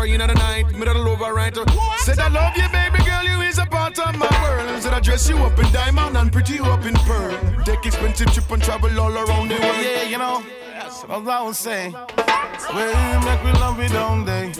hour 0.06 0.14
in 0.14 0.26
the 0.26 0.34
night, 0.34 0.72
me 0.72 0.84
that 0.84 0.96
love 0.96 1.18
her 1.18 1.34
right. 1.34 1.54
Said 1.98 2.18
I 2.18 2.28
love 2.28 2.56
you, 2.56 2.68
baby 2.70 3.02
girl, 3.04 3.24
you 3.24 3.40
is 3.48 3.58
a 3.58 3.66
part 3.66 3.98
of 3.98 4.16
my 4.16 4.28
world. 4.42 4.82
Said 4.82 4.92
I 4.92 5.00
dress 5.00 5.28
you 5.28 5.36
up 5.38 5.58
in 5.58 5.70
diamond 5.72 6.16
and 6.16 6.32
pretty 6.32 6.54
you 6.54 6.64
up 6.64 6.84
in 6.84 6.94
pearl. 6.94 7.64
Take 7.64 7.86
expensive 7.86 8.32
trip 8.32 8.50
and 8.50 8.62
travel 8.62 9.00
all 9.00 9.12
around 9.12 9.48
the 9.48 9.54
world. 9.54 9.76
Yeah, 9.82 10.02
you 10.04 10.18
know, 10.18 10.42
that's 10.72 11.02
what 11.02 11.28
I 11.28 11.42
was 11.42 11.58
saying. 11.58 11.92
Well, 11.92 13.20
make 13.24 13.44
me 13.44 13.52
love 13.60 13.80
it 13.80 13.94
all 13.94 14.24
day. 14.24 14.52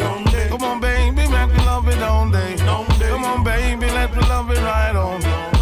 Come 0.49 0.63
on, 0.63 0.81
baby, 0.81 1.15
make 1.15 1.29
me 1.29 1.59
love 1.65 1.89
it 1.89 2.03
all 2.03 2.31
day. 2.31 2.57
Come 2.59 3.25
on, 3.25 3.45
baby, 3.45 3.87
let 3.87 4.15
me 4.15 4.21
love 4.23 4.51
it 4.51 4.59
right 4.59 4.97
on 4.97 5.56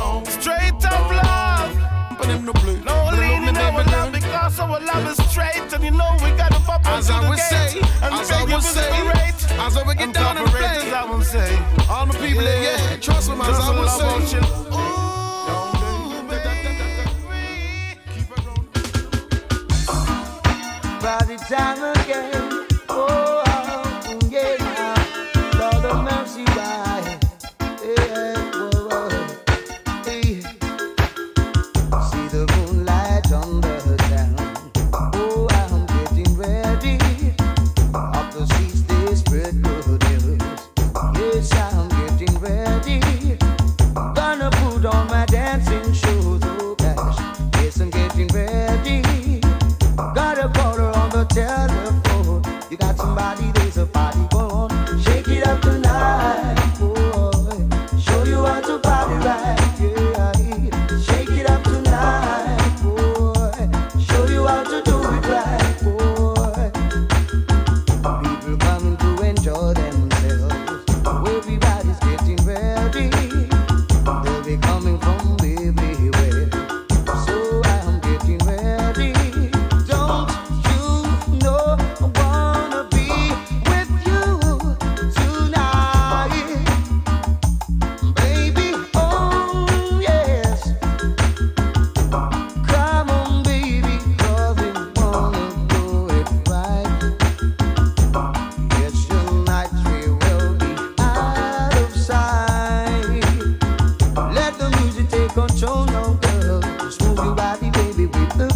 time 2.44 2.54
to 2.54 2.60
play. 2.60 2.74
Never 3.52 3.90
love 3.90 4.12
because 4.12 4.60
our 4.60 4.80
love 4.80 5.06
is 5.08 5.30
straight, 5.30 5.72
and 5.72 5.84
you 5.84 5.90
know 5.90 6.10
we 6.22 6.30
gotta 6.32 6.60
bump 6.66 6.86
as 6.86 7.10
I 7.10 7.28
would 7.28 7.38
say, 7.38 7.80
and 8.02 8.14
as 8.14 8.30
I 8.30 8.44
would 8.44 8.62
say, 8.62 8.90
as 9.58 9.76
I 9.76 9.82
would 9.86 9.98
get 9.98 10.12
down 10.12 10.36
and 10.38 10.46
play. 10.48 10.64
As 10.64 10.92
I 10.92 11.10
would 11.10 11.24
say, 11.24 11.58
all 11.88 12.06
the 12.06 12.12
people, 12.14 12.42
yeah, 12.42 12.90
yeah 12.90 12.96
trust 12.96 13.30
me, 13.30 13.36
as 13.40 13.58
I 13.58 13.78
would 13.78 13.88
say. 13.88 14.38
Ooh. 14.38 14.94
By 21.00 21.18
the 21.26 21.36
time 21.48 22.00
again. 22.00 22.43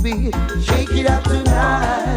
Shake 0.09 0.91
it 0.93 1.07
up 1.07 1.23
tonight. 1.25 2.08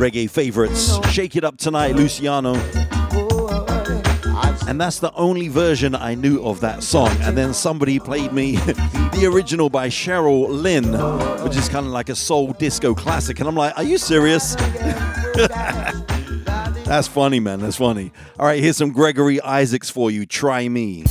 Reggae 0.00 0.30
favorites, 0.30 0.98
Shake 1.10 1.36
It 1.36 1.44
Up 1.44 1.58
Tonight, 1.58 1.94
Luciano. 1.94 2.54
And 4.66 4.80
that's 4.80 4.98
the 4.98 5.12
only 5.14 5.48
version 5.48 5.94
I 5.94 6.14
knew 6.14 6.42
of 6.42 6.60
that 6.60 6.82
song. 6.82 7.10
And 7.20 7.36
then 7.36 7.52
somebody 7.52 7.98
played 7.98 8.32
me 8.32 8.56
the 8.56 9.30
original 9.30 9.68
by 9.68 9.88
Cheryl 9.88 10.48
Lynn, 10.48 10.94
which 11.44 11.54
is 11.54 11.68
kind 11.68 11.84
of 11.84 11.92
like 11.92 12.08
a 12.08 12.14
soul 12.14 12.54
disco 12.54 12.94
classic. 12.94 13.40
And 13.40 13.48
I'm 13.48 13.54
like, 13.54 13.76
are 13.76 13.82
you 13.82 13.98
serious? 13.98 14.54
That's 16.86 17.06
funny, 17.06 17.38
man. 17.38 17.60
That's 17.60 17.76
funny. 17.76 18.10
All 18.38 18.46
right, 18.46 18.58
here's 18.62 18.78
some 18.78 18.92
Gregory 18.92 19.38
Isaacs 19.42 19.90
for 19.90 20.10
you. 20.10 20.24
Try 20.24 20.66
me. 20.68 21.04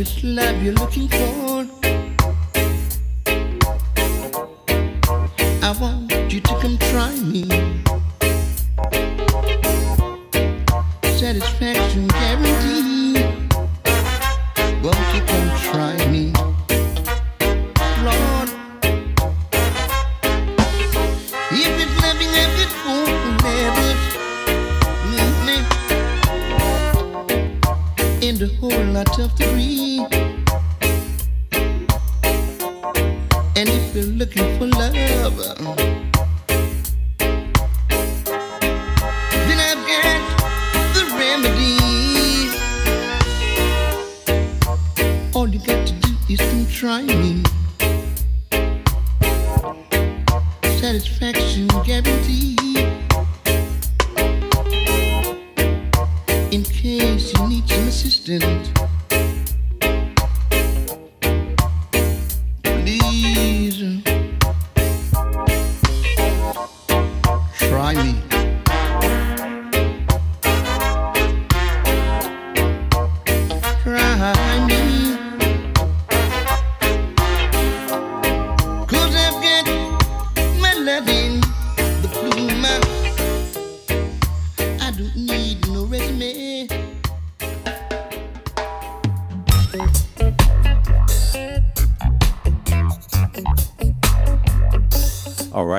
It's 0.00 0.24
love 0.24 0.62
you're 0.62 0.72
looking 0.72 1.08
for, 1.08 1.66
I 5.62 5.76
want 5.78 6.32
you 6.32 6.40
to 6.40 6.58
come 6.58 6.78
try 6.78 7.14
me. 7.16 7.79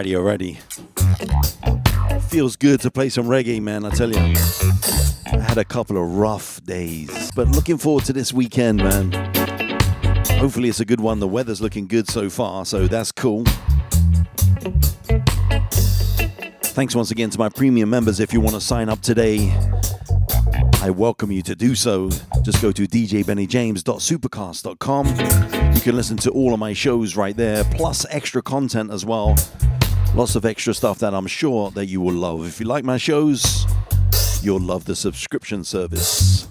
Alrighty. 0.09 0.57
Feels 2.23 2.55
good 2.55 2.79
to 2.81 2.89
play 2.89 3.09
some 3.09 3.25
reggae, 3.25 3.61
man, 3.61 3.85
I 3.85 3.91
tell 3.91 4.09
you. 4.09 4.17
I 4.17 5.39
had 5.39 5.57
a 5.57 5.65
couple 5.65 5.97
of 5.97 6.17
rough 6.17 6.63
days, 6.63 7.31
but 7.35 7.47
looking 7.49 7.77
forward 7.77 8.05
to 8.05 8.13
this 8.13 8.33
weekend, 8.33 8.79
man. 8.79 9.11
Hopefully, 10.39 10.69
it's 10.69 10.79
a 10.79 10.85
good 10.85 10.99
one. 10.99 11.19
The 11.19 11.27
weather's 11.27 11.61
looking 11.61 11.85
good 11.87 12.09
so 12.09 12.27
far, 12.29 12.65
so 12.65 12.87
that's 12.87 13.11
cool. 13.11 13.43
Thanks 16.63 16.95
once 16.95 17.11
again 17.11 17.29
to 17.29 17.37
my 17.37 17.49
premium 17.49 17.89
members. 17.89 18.19
If 18.19 18.33
you 18.33 18.41
want 18.41 18.55
to 18.55 18.61
sign 18.61 18.89
up 18.89 19.01
today, 19.01 19.53
I 20.81 20.89
welcome 20.89 21.31
you 21.31 21.43
to 21.43 21.55
do 21.55 21.75
so. 21.75 22.09
Just 22.41 22.59
go 22.61 22.71
to 22.71 22.87
djbennyjames.supercast.com. 22.87 25.75
You 25.75 25.81
can 25.81 25.95
listen 25.95 26.17
to 26.17 26.31
all 26.31 26.53
of 26.53 26.59
my 26.59 26.73
shows 26.73 27.15
right 27.15 27.37
there, 27.37 27.63
plus 27.65 28.07
extra 28.09 28.41
content 28.41 28.89
as 28.91 29.05
well. 29.05 29.35
Lots 30.13 30.35
of 30.35 30.43
extra 30.43 30.73
stuff 30.73 30.99
that 30.99 31.13
I'm 31.13 31.25
sure 31.25 31.71
that 31.71 31.85
you 31.85 32.01
will 32.01 32.13
love. 32.13 32.45
If 32.45 32.59
you 32.59 32.65
like 32.65 32.83
my 32.83 32.97
shows, 32.97 33.65
you'll 34.43 34.59
love 34.59 34.83
the 34.83 34.95
subscription 34.95 35.63
service. 35.63 36.49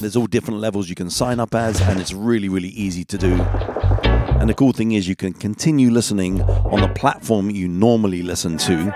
There's 0.00 0.14
all 0.14 0.28
different 0.28 0.60
levels 0.60 0.88
you 0.88 0.94
can 0.94 1.10
sign 1.10 1.40
up 1.40 1.52
as, 1.52 1.80
and 1.80 1.98
it's 1.98 2.12
really, 2.12 2.48
really 2.48 2.68
easy 2.68 3.04
to 3.06 3.18
do. 3.18 3.34
And 3.34 4.48
the 4.48 4.54
cool 4.54 4.72
thing 4.72 4.92
is, 4.92 5.08
you 5.08 5.16
can 5.16 5.32
continue 5.32 5.90
listening 5.90 6.42
on 6.42 6.80
the 6.80 6.88
platform 6.94 7.50
you 7.50 7.66
normally 7.66 8.22
listen 8.22 8.56
to. 8.58 8.94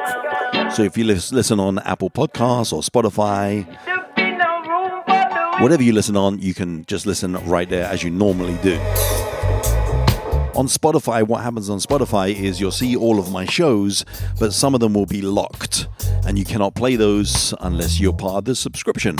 So 0.73 0.85
if 0.85 0.97
you 0.97 1.03
listen 1.05 1.59
on 1.59 1.81
Apple 1.81 2.11
Podcasts 2.11 2.73
or 2.73 2.83
Spotify, 2.83 3.67
whatever 5.61 5.83
you 5.83 5.93
listen 5.93 6.17
on, 6.17 6.39
you 6.39 6.55
can 6.55 6.85
just 6.85 7.07
listen 7.07 7.33
right 7.49 7.69
there 7.69 7.87
as 7.87 8.05
you 8.05 8.11
normally 8.11 8.57
do. 8.63 8.79
On 10.55 10.67
Spotify, 10.67 11.27
what 11.27 11.43
happens 11.43 11.71
on 11.71 11.79
Spotify 11.79 12.35
is 12.35 12.61
you'll 12.61 12.73
see 12.73 12.97
all 12.97 13.19
of 13.19 13.31
my 13.31 13.47
shows, 13.47 14.05
but 14.39 14.53
some 14.53 14.75
of 14.75 14.81
them 14.81 14.93
will 14.93 15.07
be 15.07 15.23
locked, 15.23 15.87
and 16.27 16.39
you 16.39 16.45
cannot 16.45 16.75
play 16.75 16.97
those 16.97 17.55
unless 17.61 18.01
you're 18.01 18.13
part 18.13 18.39
of 18.39 18.45
the 18.47 18.55
subscription. 18.55 19.17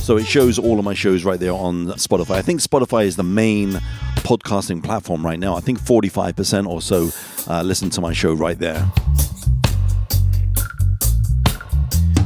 So 0.00 0.16
it 0.16 0.26
shows 0.26 0.58
all 0.58 0.78
of 0.78 0.84
my 0.84 0.94
shows 0.94 1.24
right 1.24 1.38
there 1.38 1.52
on 1.52 1.88
Spotify. 1.96 2.36
I 2.36 2.42
think 2.42 2.60
Spotify 2.60 3.04
is 3.04 3.16
the 3.16 3.24
main 3.24 3.72
podcasting 4.18 4.82
platform 4.82 5.26
right 5.26 5.38
now. 5.38 5.54
I 5.56 5.60
think 5.60 5.80
45% 5.80 6.66
or 6.66 6.80
so 6.80 7.10
uh, 7.52 7.62
listen 7.62 7.90
to 7.90 8.00
my 8.00 8.12
show 8.12 8.32
right 8.32 8.58
there. 8.58 8.90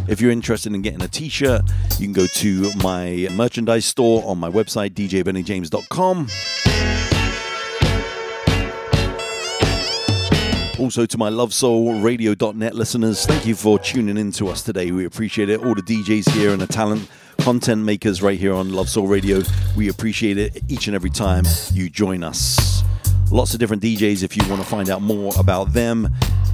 If 0.07 0.21
you're 0.21 0.31
interested 0.31 0.75
in 0.75 0.83
getting 0.83 1.03
a 1.03 1.09
t-shirt, 1.09 1.63
you 1.99 2.07
can 2.07 2.13
go 2.13 2.27
to 2.27 2.71
my 2.77 3.29
merchandise 3.33 3.87
store 3.87 4.23
on 4.27 4.39
my 4.39 4.51
website, 4.51 4.91
djbennyjames.com. 4.91 6.29
Also 10.83 11.07
to 11.07 11.17
my 11.17 11.31
lovesoulradio.net 11.31 12.75
listeners, 12.75 13.25
thank 13.25 13.47
you 13.47 13.55
for 13.55 13.79
tuning 13.79 14.17
in 14.17 14.33
to 14.33 14.49
us 14.49 14.65
today. 14.65 14.91
We 14.91 15.05
appreciate 15.05 15.49
it. 15.49 15.65
All 15.65 15.77
the 15.77 15.83
DJs 15.83 16.29
here 16.31 16.51
and 16.51 16.61
the 16.61 16.67
talent 16.67 17.09
content 17.39 17.85
makers 17.85 18.21
right 18.21 18.37
here 18.37 18.53
on 18.53 18.73
Love 18.73 18.89
Soul 18.89 19.07
Radio, 19.07 19.43
we 19.77 19.89
appreciate 19.91 20.39
it 20.39 20.61
each 20.67 20.89
and 20.89 20.97
every 20.97 21.09
time 21.09 21.45
you 21.73 21.89
join 21.89 22.25
us. 22.25 22.83
Lots 23.31 23.55
of 23.55 23.61
different 23.61 23.81
DJs 23.81 24.25
if 24.25 24.37
you 24.37 24.43
want 24.51 24.61
to 24.61 24.67
find 24.67 24.91
out 24.91 25.03
more 25.03 25.33
about 25.39 25.73
them 25.73 26.09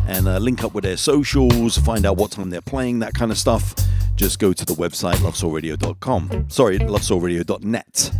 and 0.06 0.28
uh, 0.28 0.36
link 0.36 0.62
up 0.62 0.74
with 0.74 0.84
their 0.84 0.98
socials, 0.98 1.78
find 1.78 2.04
out 2.04 2.18
what 2.18 2.30
time 2.30 2.50
they're 2.50 2.60
playing, 2.60 2.98
that 2.98 3.14
kind 3.14 3.32
of 3.32 3.38
stuff. 3.38 3.74
Just 4.14 4.40
go 4.40 4.52
to 4.52 4.64
the 4.66 4.74
website 4.74 5.14
lovesoulradio.com. 5.14 6.50
Sorry, 6.50 6.78
lovesoulradio.net. 6.78 8.10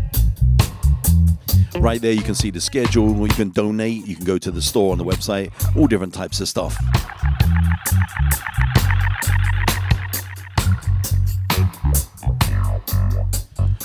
Right 1.76 2.00
there, 2.00 2.12
you 2.12 2.22
can 2.22 2.34
see 2.34 2.50
the 2.50 2.60
schedule, 2.60 3.26
you 3.26 3.34
can 3.34 3.50
donate, 3.50 4.06
you 4.06 4.16
can 4.16 4.24
go 4.24 4.38
to 4.38 4.50
the 4.50 4.62
store 4.62 4.92
on 4.92 4.98
the 4.98 5.04
website, 5.04 5.52
all 5.76 5.86
different 5.86 6.14
types 6.14 6.40
of 6.40 6.48
stuff. 6.48 6.76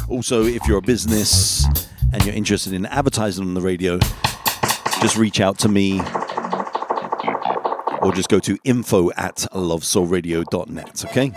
Also, 0.10 0.44
if 0.44 0.66
you're 0.68 0.78
a 0.78 0.82
business 0.82 1.66
and 2.14 2.24
you're 2.26 2.36
interested 2.36 2.74
in 2.74 2.86
advertising 2.86 3.44
on 3.46 3.54
the 3.54 3.62
radio, 3.62 3.98
just 5.02 5.18
reach 5.18 5.42
out 5.42 5.58
to 5.60 5.70
me 5.70 6.00
or 8.02 8.12
just 8.14 8.30
go 8.30 8.40
to 8.40 8.58
info 8.64 9.12
at 9.12 9.38
lovesoulradio.net, 9.54 11.06
okay? 11.06 11.32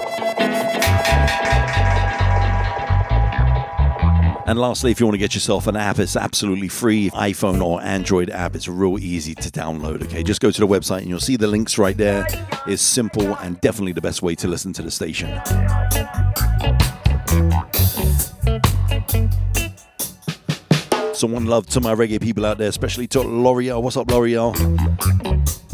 And 4.47 4.61
lastly, 4.61 4.93
if 4.93 5.01
you 5.01 5.07
want 5.07 5.15
to 5.15 5.19
get 5.19 5.35
yourself 5.35 5.67
an 5.67 5.75
app, 5.75 5.99
it's 5.99 6.15
absolutely 6.15 6.69
free. 6.69 7.11
iPhone 7.11 7.61
or 7.61 7.83
Android 7.83 8.31
app, 8.31 8.55
it's 8.55 8.69
real 8.69 8.97
easy 8.97 9.35
to 9.35 9.51
download. 9.51 10.05
Okay, 10.05 10.23
just 10.23 10.41
go 10.41 10.53
to 10.53 10.61
the 10.61 10.69
website 10.69 10.99
and 10.99 11.09
you'll 11.09 11.19
see 11.19 11.35
the 11.35 11.49
links 11.49 11.79
right 11.79 11.97
there. 11.97 12.25
It's 12.65 12.81
simple 12.81 13.35
and 13.39 13.61
definitely 13.61 13.93
the 13.93 14.01
best 14.01 14.23
way 14.23 14.37
to 14.37 14.47
listen 14.47 14.73
to 14.75 14.83
the 14.83 14.91
station. 14.93 15.41
So 21.13 21.27
one 21.27 21.47
love 21.47 21.67
to 21.71 21.81
my 21.81 21.93
reggae 21.93 22.21
people 22.21 22.47
out 22.47 22.59
there, 22.59 22.69
especially 22.69 23.09
to 23.09 23.23
L'Oreal. 23.23 23.83
What's 23.83 23.97
up, 23.97 24.09
L'Oreal? 24.13 24.55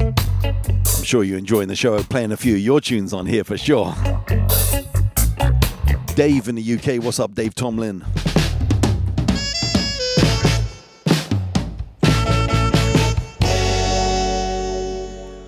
I'm 0.01 1.05
sure 1.05 1.25
you're 1.25 1.37
enjoying 1.37 1.69
the 1.69 1.77
show. 1.77 2.03
Playing 2.05 2.33
a 2.33 2.39
few 2.39 2.55
of 2.55 2.61
your 2.61 2.81
tunes 2.81 3.13
on 3.13 3.27
here 3.27 3.45
for 3.45 3.59
sure. 3.59 3.95
Dave 6.15 6.49
in 6.49 6.55
the 6.55 6.75
UK. 6.75 7.05
What's 7.05 7.21
up, 7.21 7.35
Dave 7.35 7.55
Tomlin? 7.55 8.03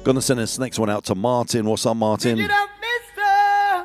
Gonna 0.04 0.20
send 0.20 0.38
this 0.38 0.58
next 0.58 0.78
one 0.78 0.90
out 0.90 1.04
to 1.04 1.14
Martin. 1.14 1.64
What's 1.64 1.86
up, 1.86 1.96
Martin? 1.96 2.36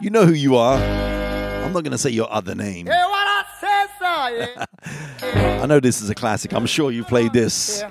You 0.01 0.09
know 0.09 0.25
who 0.25 0.33
you 0.33 0.57
are. 0.57 0.77
I'm 0.77 1.71
not 1.71 1.85
gonna 1.85 1.97
say 1.97 2.09
your 2.09 2.29
other 2.29 2.53
name. 2.55 2.89
I 2.91 3.43
say, 3.61 4.37
yeah. 4.37 5.61
I 5.63 5.65
know 5.65 5.79
this 5.79 6.01
is 6.01 6.09
a 6.09 6.15
classic. 6.15 6.51
I'm 6.51 6.65
sure 6.65 6.91
you 6.91 7.05
played 7.05 7.31
this. 7.31 7.85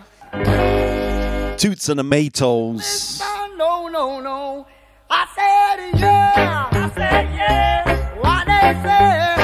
Toots 1.57 1.89
and 1.89 1.99
the 1.99 2.03
Maytals. 2.03 3.21
No, 3.57 3.89
no, 3.89 4.21
no. 4.21 4.67
I 5.09 5.27
said 5.35 5.99
yeah. 5.99 6.69
I 6.71 6.91
said 6.95 7.35
yeah. 7.35 8.15
What 8.21 8.45
they 8.45 8.75
say. 8.83 9.38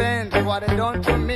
Of 0.00 0.46
what 0.46 0.66
they 0.66 0.76
done 0.76 1.02
to 1.02 1.18
me. 1.18 1.27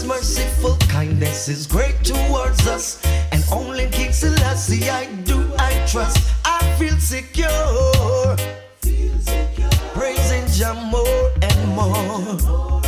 His 0.00 0.08
merciful 0.08 0.78
kindness 0.88 1.46
is 1.48 1.66
great 1.66 2.02
towards 2.02 2.66
us, 2.66 3.04
and 3.32 3.44
only 3.52 3.86
King 3.90 4.14
Selassie 4.14 4.88
I 4.88 5.04
do 5.24 5.52
I 5.58 5.74
trust. 5.86 6.32
I 6.42 6.58
feel 6.78 6.96
secure, 6.96 8.34
feel 8.80 9.18
secure. 9.18 9.68
praising 9.92 10.46
Jah 10.46 10.72
more 10.90 11.30
and 11.42 11.68
more 11.76 12.80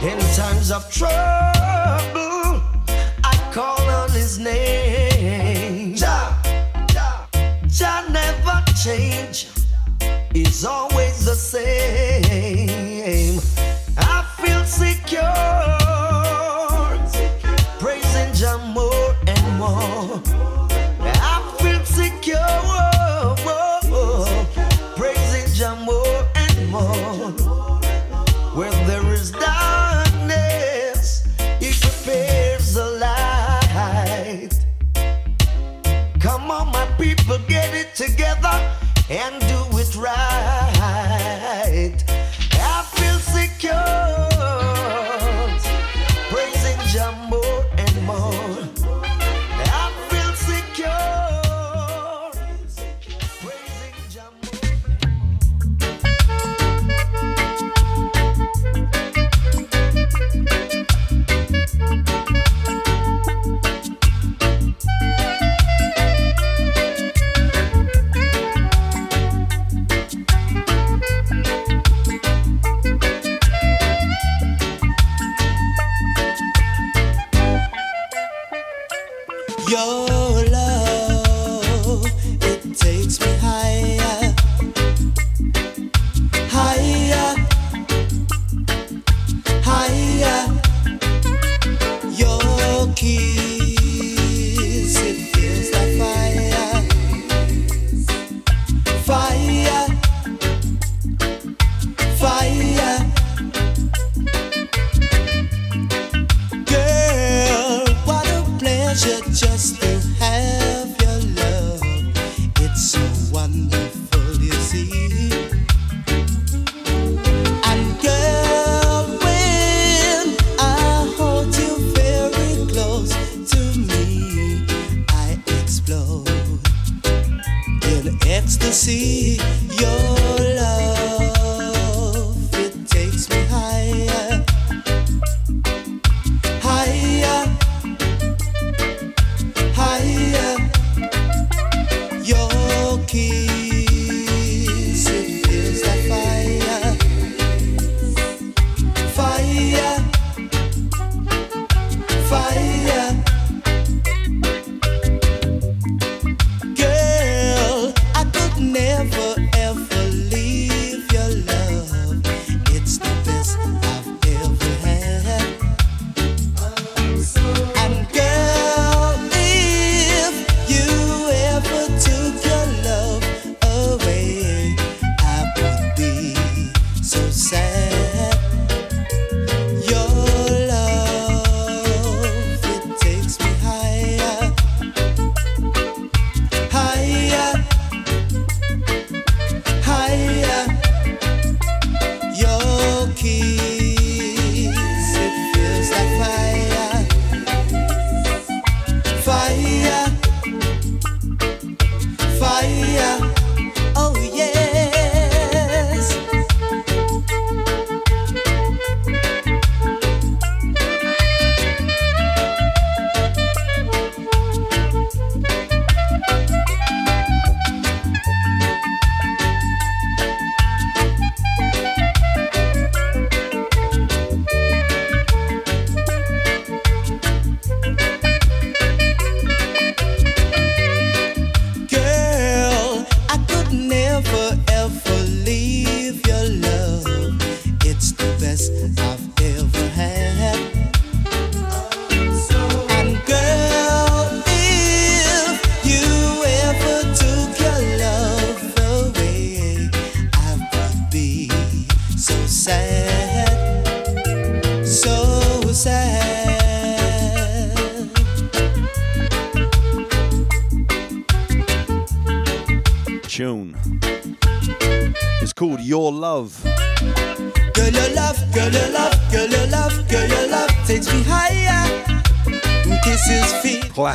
in 0.00 0.18
times 0.36 0.70
of 0.70 0.90
trouble. 0.90 1.57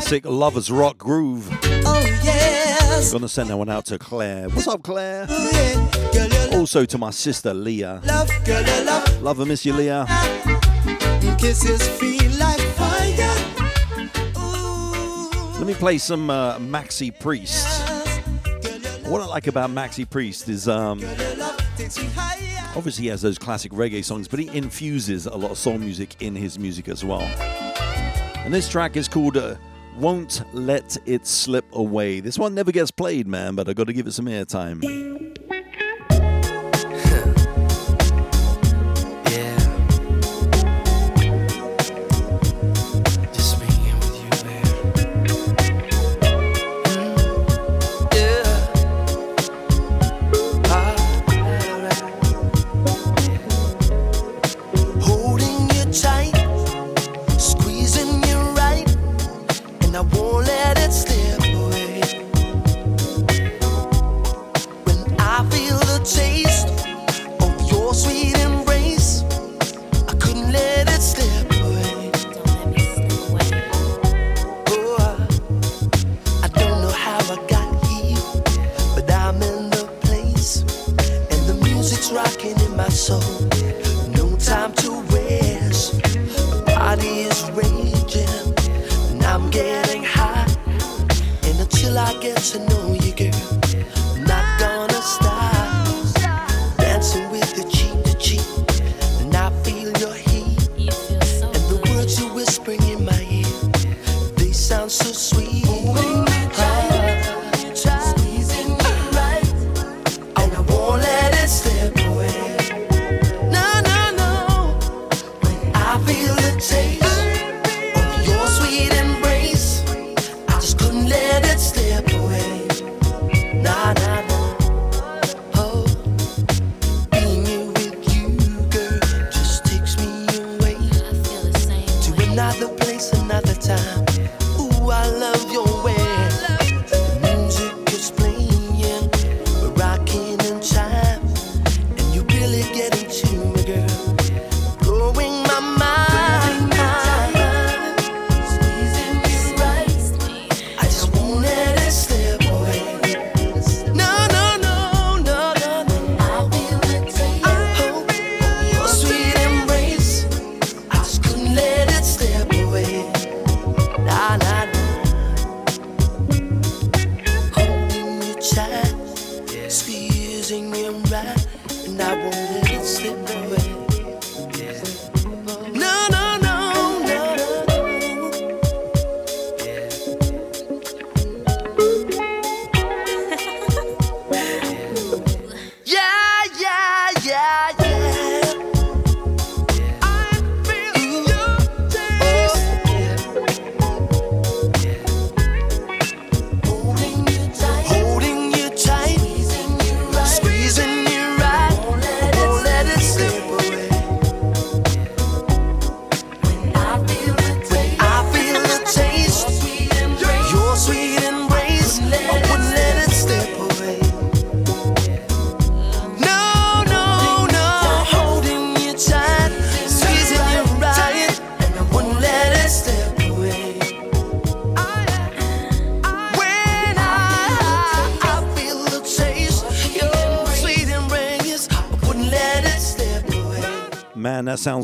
Classic 0.03 0.25
lovers 0.25 0.69
rock 0.69 0.97
groove. 0.97 1.47
oh 1.63 2.01
yes. 2.25 3.13
Gonna 3.13 3.29
send 3.29 3.49
that 3.49 3.55
one 3.55 3.69
out 3.69 3.85
to 3.85 3.97
Claire. 3.97 4.49
What's 4.49 4.67
up, 4.67 4.83
Claire? 4.83 5.25
Oh, 5.29 5.49
yeah. 6.13 6.27
Girl, 6.49 6.59
Also 6.59 6.83
to 6.83 6.97
my 6.97 7.09
sister 7.09 7.53
Leah. 7.53 8.01
love, 8.05 8.29
girl, 8.43 8.61
love, 8.83 9.21
Love 9.21 9.39
and 9.39 9.47
miss 9.47 9.65
you, 9.65 9.71
Leah. 9.71 10.05
kisses 11.39 11.87
feel 11.87 12.29
like 12.37 12.59
fire. 12.75 13.31
Ooh, 14.39 15.29
Let 15.59 15.67
me 15.67 15.73
play 15.73 15.97
some 15.97 16.29
uh, 16.29 16.57
Maxi 16.59 17.17
Priest. 17.17 17.65
What 19.07 19.21
I 19.21 19.25
like 19.25 19.47
about 19.47 19.69
Maxi 19.69 20.07
Priest 20.07 20.49
is 20.49 20.67
um, 20.67 20.99
girl, 20.99 21.15
your 21.15 21.35
love 21.37 21.57
takes 21.77 21.97
me 21.97 22.07
higher. 22.13 22.71
obviously 22.75 23.03
he 23.05 23.09
has 23.09 23.21
those 23.21 23.37
classic 23.37 23.71
reggae 23.71 24.03
songs, 24.03 24.27
but 24.27 24.39
he 24.39 24.49
infuses 24.49 25.27
a 25.27 25.35
lot 25.37 25.51
of 25.51 25.57
soul 25.57 25.77
music 25.77 26.21
in 26.21 26.35
his 26.35 26.59
music 26.59 26.89
as 26.89 27.05
well. 27.05 27.21
And 28.43 28.53
this 28.53 28.67
track 28.67 28.97
is 28.97 29.07
called 29.07 29.37
uh, 29.37 29.55
Won't 29.97 30.43
Let 30.53 30.97
It 31.05 31.27
Slip 31.27 31.65
Away. 31.73 32.19
This 32.19 32.37
one 32.37 32.53
never 32.53 32.71
gets 32.71 32.91
played, 32.91 33.27
man, 33.27 33.55
but 33.55 33.69
I 33.69 33.73
got 33.73 33.87
to 33.87 33.93
give 33.93 34.07
it 34.07 34.13
some 34.13 34.25
airtime. 34.25 34.81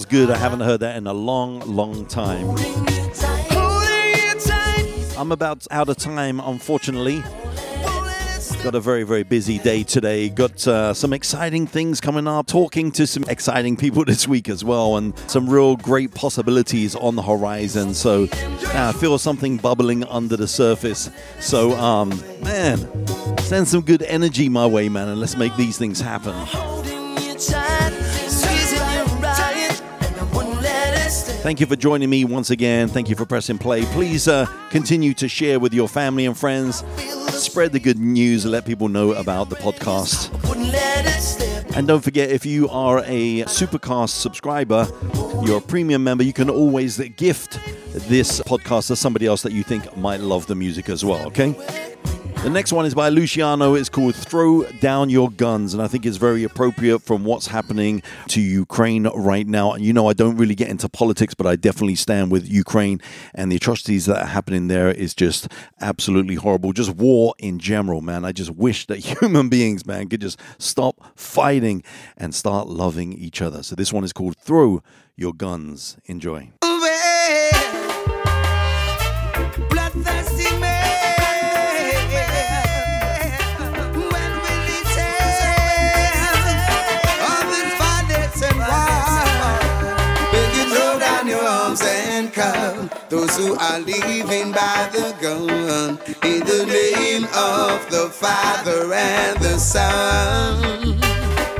Good. 0.10 0.32
I 0.32 0.38
haven't 0.38 0.62
heard 0.62 0.80
that 0.82 0.97
in 0.97 1.07
a 1.07 1.14
long, 1.14 1.60
long 1.62 2.05
time. 2.07 2.49
I'm 5.18 5.32
about 5.32 5.68
out 5.72 5.89
of 5.89 5.97
time, 5.97 6.39
unfortunately. 6.39 7.24
Got 8.64 8.76
a 8.76 8.80
very, 8.80 9.03
very 9.03 9.24
busy 9.24 9.60
day 9.60 9.84
today. 9.84 10.28
Got 10.28 10.68
uh, 10.68 10.93
some 10.93 11.14
exciting 11.14 11.66
things 11.68 12.01
coming 12.01 12.28
up. 12.28 12.47
Talking 12.47 12.91
to 12.93 13.07
some 13.07 13.24
exciting 13.30 13.78
people 13.78 14.03
this 14.07 14.28
week 14.28 14.49
as 14.49 14.66
well, 14.66 14.97
and 14.97 15.18
some 15.28 15.49
real 15.49 15.78
great 15.78 16.14
possibilities 16.14 16.95
on 16.95 17.16
the 17.16 17.22
horizon. 17.22 17.93
So, 17.93 18.28
uh, 18.32 18.60
I 18.74 18.91
feel 18.93 19.18
something 19.18 19.57
bubbling 19.57 20.03
under 20.05 20.36
the 20.36 20.47
surface. 20.47 21.10
So, 21.39 21.72
um, 21.74 22.10
man, 22.41 22.80
send 23.39 23.68
some 23.68 23.82
good 23.82 24.01
energy 24.03 24.49
my 24.49 24.66
way, 24.66 24.89
man, 24.89 25.07
and 25.07 25.20
let's 25.20 25.38
make 25.38 25.55
these 25.55 25.78
things 25.78 26.01
happen. 26.01 26.36
Thank 31.41 31.61
you 31.61 31.65
for 31.65 31.77
joining 31.77 32.09
me 32.09 32.25
once 32.25 32.49
again. 32.49 32.89
Thank 32.89 33.09
you 33.09 33.15
for 33.15 33.25
pressing 33.25 33.57
play. 33.57 33.83
Please 33.85 34.27
uh, 34.27 34.45
continue 34.71 35.13
to 35.13 35.29
share 35.29 35.57
with 35.57 35.73
your 35.73 35.87
family 35.87 36.25
and 36.25 36.37
friends. 36.37 36.83
Spread 37.29 37.71
the 37.71 37.79
good 37.79 37.97
news 37.97 38.45
let 38.45 38.65
people 38.65 38.89
know 38.89 39.13
about 39.13 39.49
the 39.49 39.55
podcast. 39.55 40.35
And 41.77 41.87
don't 41.87 42.01
forget, 42.03 42.29
if 42.29 42.45
you 42.45 42.67
are 42.69 42.99
a 43.05 43.43
Supercast 43.43 44.09
subscriber, 44.09 44.85
you're 45.45 45.59
a 45.59 45.61
premium 45.61 46.03
member, 46.03 46.23
you 46.23 46.33
can 46.33 46.49
always 46.49 46.97
gift 46.97 47.57
this 47.93 48.41
podcast 48.41 48.87
to 48.87 48.97
somebody 48.97 49.25
else 49.25 49.41
that 49.43 49.53
you 49.53 49.63
think 49.63 49.95
might 49.95 50.19
love 50.19 50.45
the 50.47 50.55
music 50.55 50.89
as 50.89 51.05
well, 51.05 51.25
okay? 51.27 51.55
The 52.41 52.49
next 52.49 52.71
one 52.71 52.85
is 52.85 52.95
by 52.95 53.09
Luciano. 53.09 53.75
It's 53.75 53.89
called 53.89 54.15
Throw 54.15 54.63
Down 54.79 55.09
Your 55.09 55.29
Guns, 55.29 55.73
and 55.73 55.83
I 55.83 55.87
think 55.89 56.05
it's 56.05 56.15
very 56.15 56.45
appropriate 56.45 56.99
from 56.99 57.25
what's 57.25 57.47
happening 57.47 58.01
to 58.29 58.39
Ukraine 58.39 59.07
right 59.07 59.45
now. 59.45 59.73
And 59.73 59.83
you 59.83 59.91
know, 59.91 60.07
I 60.07 60.13
don't 60.13 60.37
really 60.37 60.55
get 60.55 60.69
into 60.69 60.87
politics, 60.87 61.33
but 61.33 61.45
I 61.45 61.57
definitely 61.57 61.95
stand 61.95 62.31
with 62.31 62.49
Ukraine, 62.49 63.01
and 63.35 63.51
the 63.51 63.57
atrocities 63.57 64.05
that 64.05 64.21
are 64.21 64.27
happening 64.27 64.69
there 64.69 64.89
is 64.89 65.13
just 65.13 65.49
absolutely 65.81 66.35
horrible. 66.35 66.71
Just 66.71 66.91
war 66.91 67.35
in 67.39 67.59
general, 67.59 67.99
man. 67.99 68.23
I 68.23 68.31
just 68.31 68.51
wish 68.51 68.87
that 68.87 68.99
human 69.21 69.49
beings, 69.49 69.85
man, 69.85 70.07
could 70.07 70.21
just 70.21 70.39
stop 70.59 70.95
fighting 71.17 71.83
and 72.15 72.33
start 72.33 72.69
loving 72.69 73.11
each 73.11 73.41
other. 73.41 73.63
So 73.63 73.75
this 73.75 73.91
one 73.91 74.05
is 74.05 74.13
called 74.13 74.37
Throw 74.37 74.81
Your 75.17 75.33
Guns. 75.33 75.97
Enjoy. 76.05 76.53
Those 93.10 93.36
who 93.38 93.55
are 93.55 93.80
living 93.80 94.51
by 94.51 94.88
the 94.93 95.16
gun, 95.20 95.97
in 96.24 96.45
the 96.45 96.64
name 96.68 97.24
of 97.24 97.89
the 97.89 98.07
Father 98.14 98.93
and 98.93 99.39
the 99.39 99.57
Son. 99.57 100.99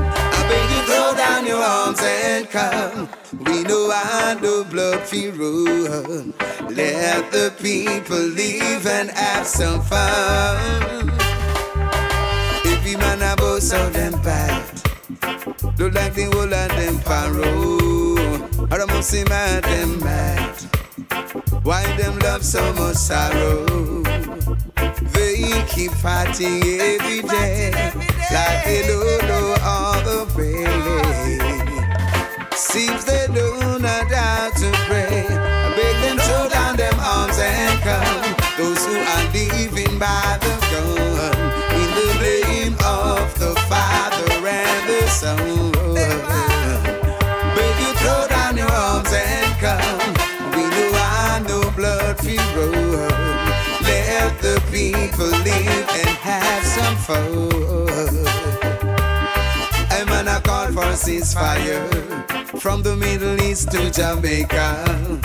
I 0.06 0.46
beg 0.48 0.70
you 0.70 0.82
throw 0.86 1.12
down 1.16 1.46
your 1.46 1.60
arms 1.60 1.98
and 2.00 2.48
come. 2.48 3.08
We 3.46 3.64
know 3.64 3.90
I 3.92 4.38
know 4.40 4.62
blood 4.62 5.00
feel 5.00 5.32
run. 5.32 6.34
Let 6.70 7.32
the 7.32 7.52
people 7.60 8.16
live 8.16 8.86
and 8.86 9.10
have 9.10 9.44
some 9.44 9.82
fun. 9.82 11.10
Every 12.64 12.94
man 12.94 13.22
a 13.22 13.34
boss 13.34 13.72
of 13.72 13.92
them 13.92 14.12
bad. 14.22 14.64
Look 15.80 15.94
like 15.94 16.14
the 16.14 16.30
whole 16.32 16.54
of 16.54 16.68
them 16.78 16.98
paro. 17.00 18.70
Or 18.70 18.80
I 18.80 18.84
must 18.84 19.10
see 19.10 19.24
mad 19.24 19.64
them 19.64 19.98
mad. 19.98 20.79
Why 21.62 21.84
them 21.96 22.18
love 22.18 22.44
so 22.44 22.72
much 22.74 22.96
sorrow? 22.96 23.64
They 25.12 25.64
keep 25.68 25.92
fighting 25.92 26.62
every 26.62 27.22
day, 27.22 27.70
like 28.32 28.64
they 28.64 28.82
don't 28.86 29.28
know 29.28 29.56
all 29.62 30.00
the 30.02 30.26
way. 30.36 30.66
Seems 32.54 33.04
they 33.04 33.26
do 33.28 33.78
not 33.78 34.10
how 34.12 34.50
to 34.50 34.70
pray. 34.88 35.26
I 35.28 35.74
beg 35.76 35.96
them 36.02 36.18
throw 36.18 36.48
down 36.48 36.76
them 36.76 36.94
arms 37.00 37.38
and 37.38 37.80
come. 37.80 38.36
Those 38.58 38.84
who 38.86 38.96
are 38.98 39.32
living 39.32 39.98
by 39.98 40.38
the 40.40 40.54
gun, 40.70 41.34
in 41.80 41.90
the 41.98 42.10
name 42.20 42.74
of 42.84 43.38
the 43.38 43.54
Father 43.68 44.46
and 44.46 44.88
the 44.88 45.08
Son. 45.08 46.59
People 54.80 55.26
live 55.26 55.88
and 55.90 56.08
have 56.24 56.64
some 56.64 56.96
fun. 56.96 58.24
I'm 59.90 60.08
on 60.08 60.26
a 60.26 60.40
call 60.40 60.68
for 60.68 60.94
ceasefire 60.96 61.84
from 62.58 62.82
the 62.82 62.96
Middle 62.96 63.38
East 63.42 63.70
to 63.72 63.90
Jamaica. 63.90 65.20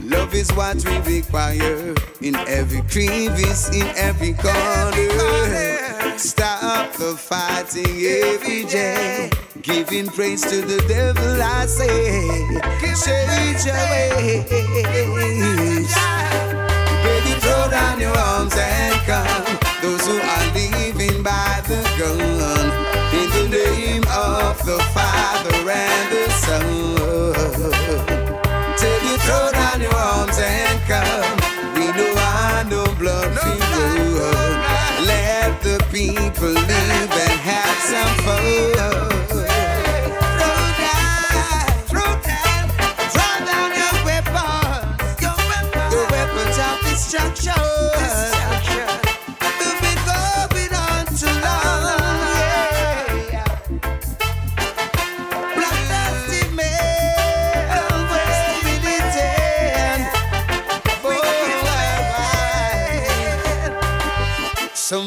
Love 0.00 0.32
is 0.32 0.50
what 0.54 0.82
we 0.86 1.18
require 1.18 1.94
in 2.22 2.36
every 2.48 2.80
crevice, 2.88 3.68
in 3.68 3.86
every 3.98 4.32
corner. 4.32 6.16
Stop 6.16 6.94
the 6.94 7.14
fighting 7.18 8.00
every 8.00 8.64
day. 8.64 9.30
Giving 9.60 10.06
praise 10.06 10.40
to 10.40 10.62
the 10.62 10.82
devil, 10.88 11.42
I 11.42 11.66
say. 11.66 12.40
Change 13.04 13.66
your 13.66 13.76
ways. 15.14 16.55
Throw 17.66 17.72
down 17.72 17.98
your 17.98 18.16
arms 18.16 18.54
and 18.56 18.94
come. 19.06 19.58
Those 19.82 20.06
who 20.06 20.20
are 20.20 20.54
living 20.54 21.20
by 21.24 21.60
the 21.66 21.82
gun, 21.98 22.70
in 23.12 23.28
the 23.34 23.48
name 23.58 24.04
of 24.04 24.64
the 24.64 24.78
Father 24.94 25.68
and 25.68 26.12
the 26.12 26.30
Son. 26.30 26.62
Till 28.78 29.00
you 29.02 29.16
throw 29.18 29.50
down 29.50 29.80
your 29.80 29.96
arms 29.96 30.38
and 30.38 30.80
come. 30.82 31.36
We 31.74 31.86
know 31.90 32.14
I 32.16 32.64
know 32.70 32.86
blood. 33.00 33.34
Let 35.04 35.60
the 35.60 35.84
people 35.90 36.52
live 36.52 36.95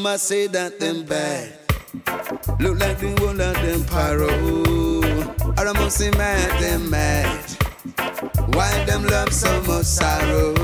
Might 0.10 0.20
say 0.20 0.48
that 0.48 0.80
them 0.80 1.04
bad. 1.04 1.54
Look 2.60 2.80
like 2.80 2.98
the 2.98 3.16
whole 3.20 3.30
of 3.30 3.56
them 3.62 3.82
paro. 3.82 4.34
I 5.56 5.72
must 5.74 5.98
say 5.98 6.10
mad, 6.10 6.60
them 6.60 6.90
mad. 6.90 7.46
Why 8.56 8.84
them 8.86 9.04
love 9.04 9.32
so 9.32 9.62
much 9.68 9.86
sorrow? 9.86 10.56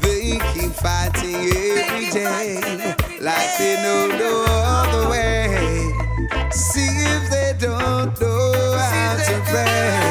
They 0.00 0.40
keep 0.54 0.72
fighting 0.72 1.52
every 1.76 2.08
day, 2.08 2.94
like 3.20 3.58
they 3.58 3.76
know 3.82 4.06
no 4.16 4.44
other 4.48 5.10
way. 5.10 5.92
See 6.50 6.88
if 6.88 7.30
they 7.30 7.56
don't 7.60 8.18
know 8.18 8.78
how 8.78 9.16
to 9.18 9.42
pray. 9.50 10.07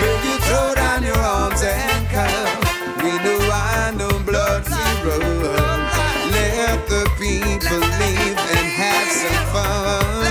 Will 0.00 0.20
you 0.24 0.38
throw 0.46 0.74
down 0.74 1.02
your 1.02 1.18
arms 1.18 1.62
and 1.62 2.08
come? 2.08 2.60
We 3.02 3.12
know. 3.24 3.44
Let 6.30 6.88
the 6.88 7.04
people 7.18 7.78
leave 8.00 8.38
and 8.38 8.68
have 8.78 9.10
some 9.10 9.46
fun. 9.52 10.23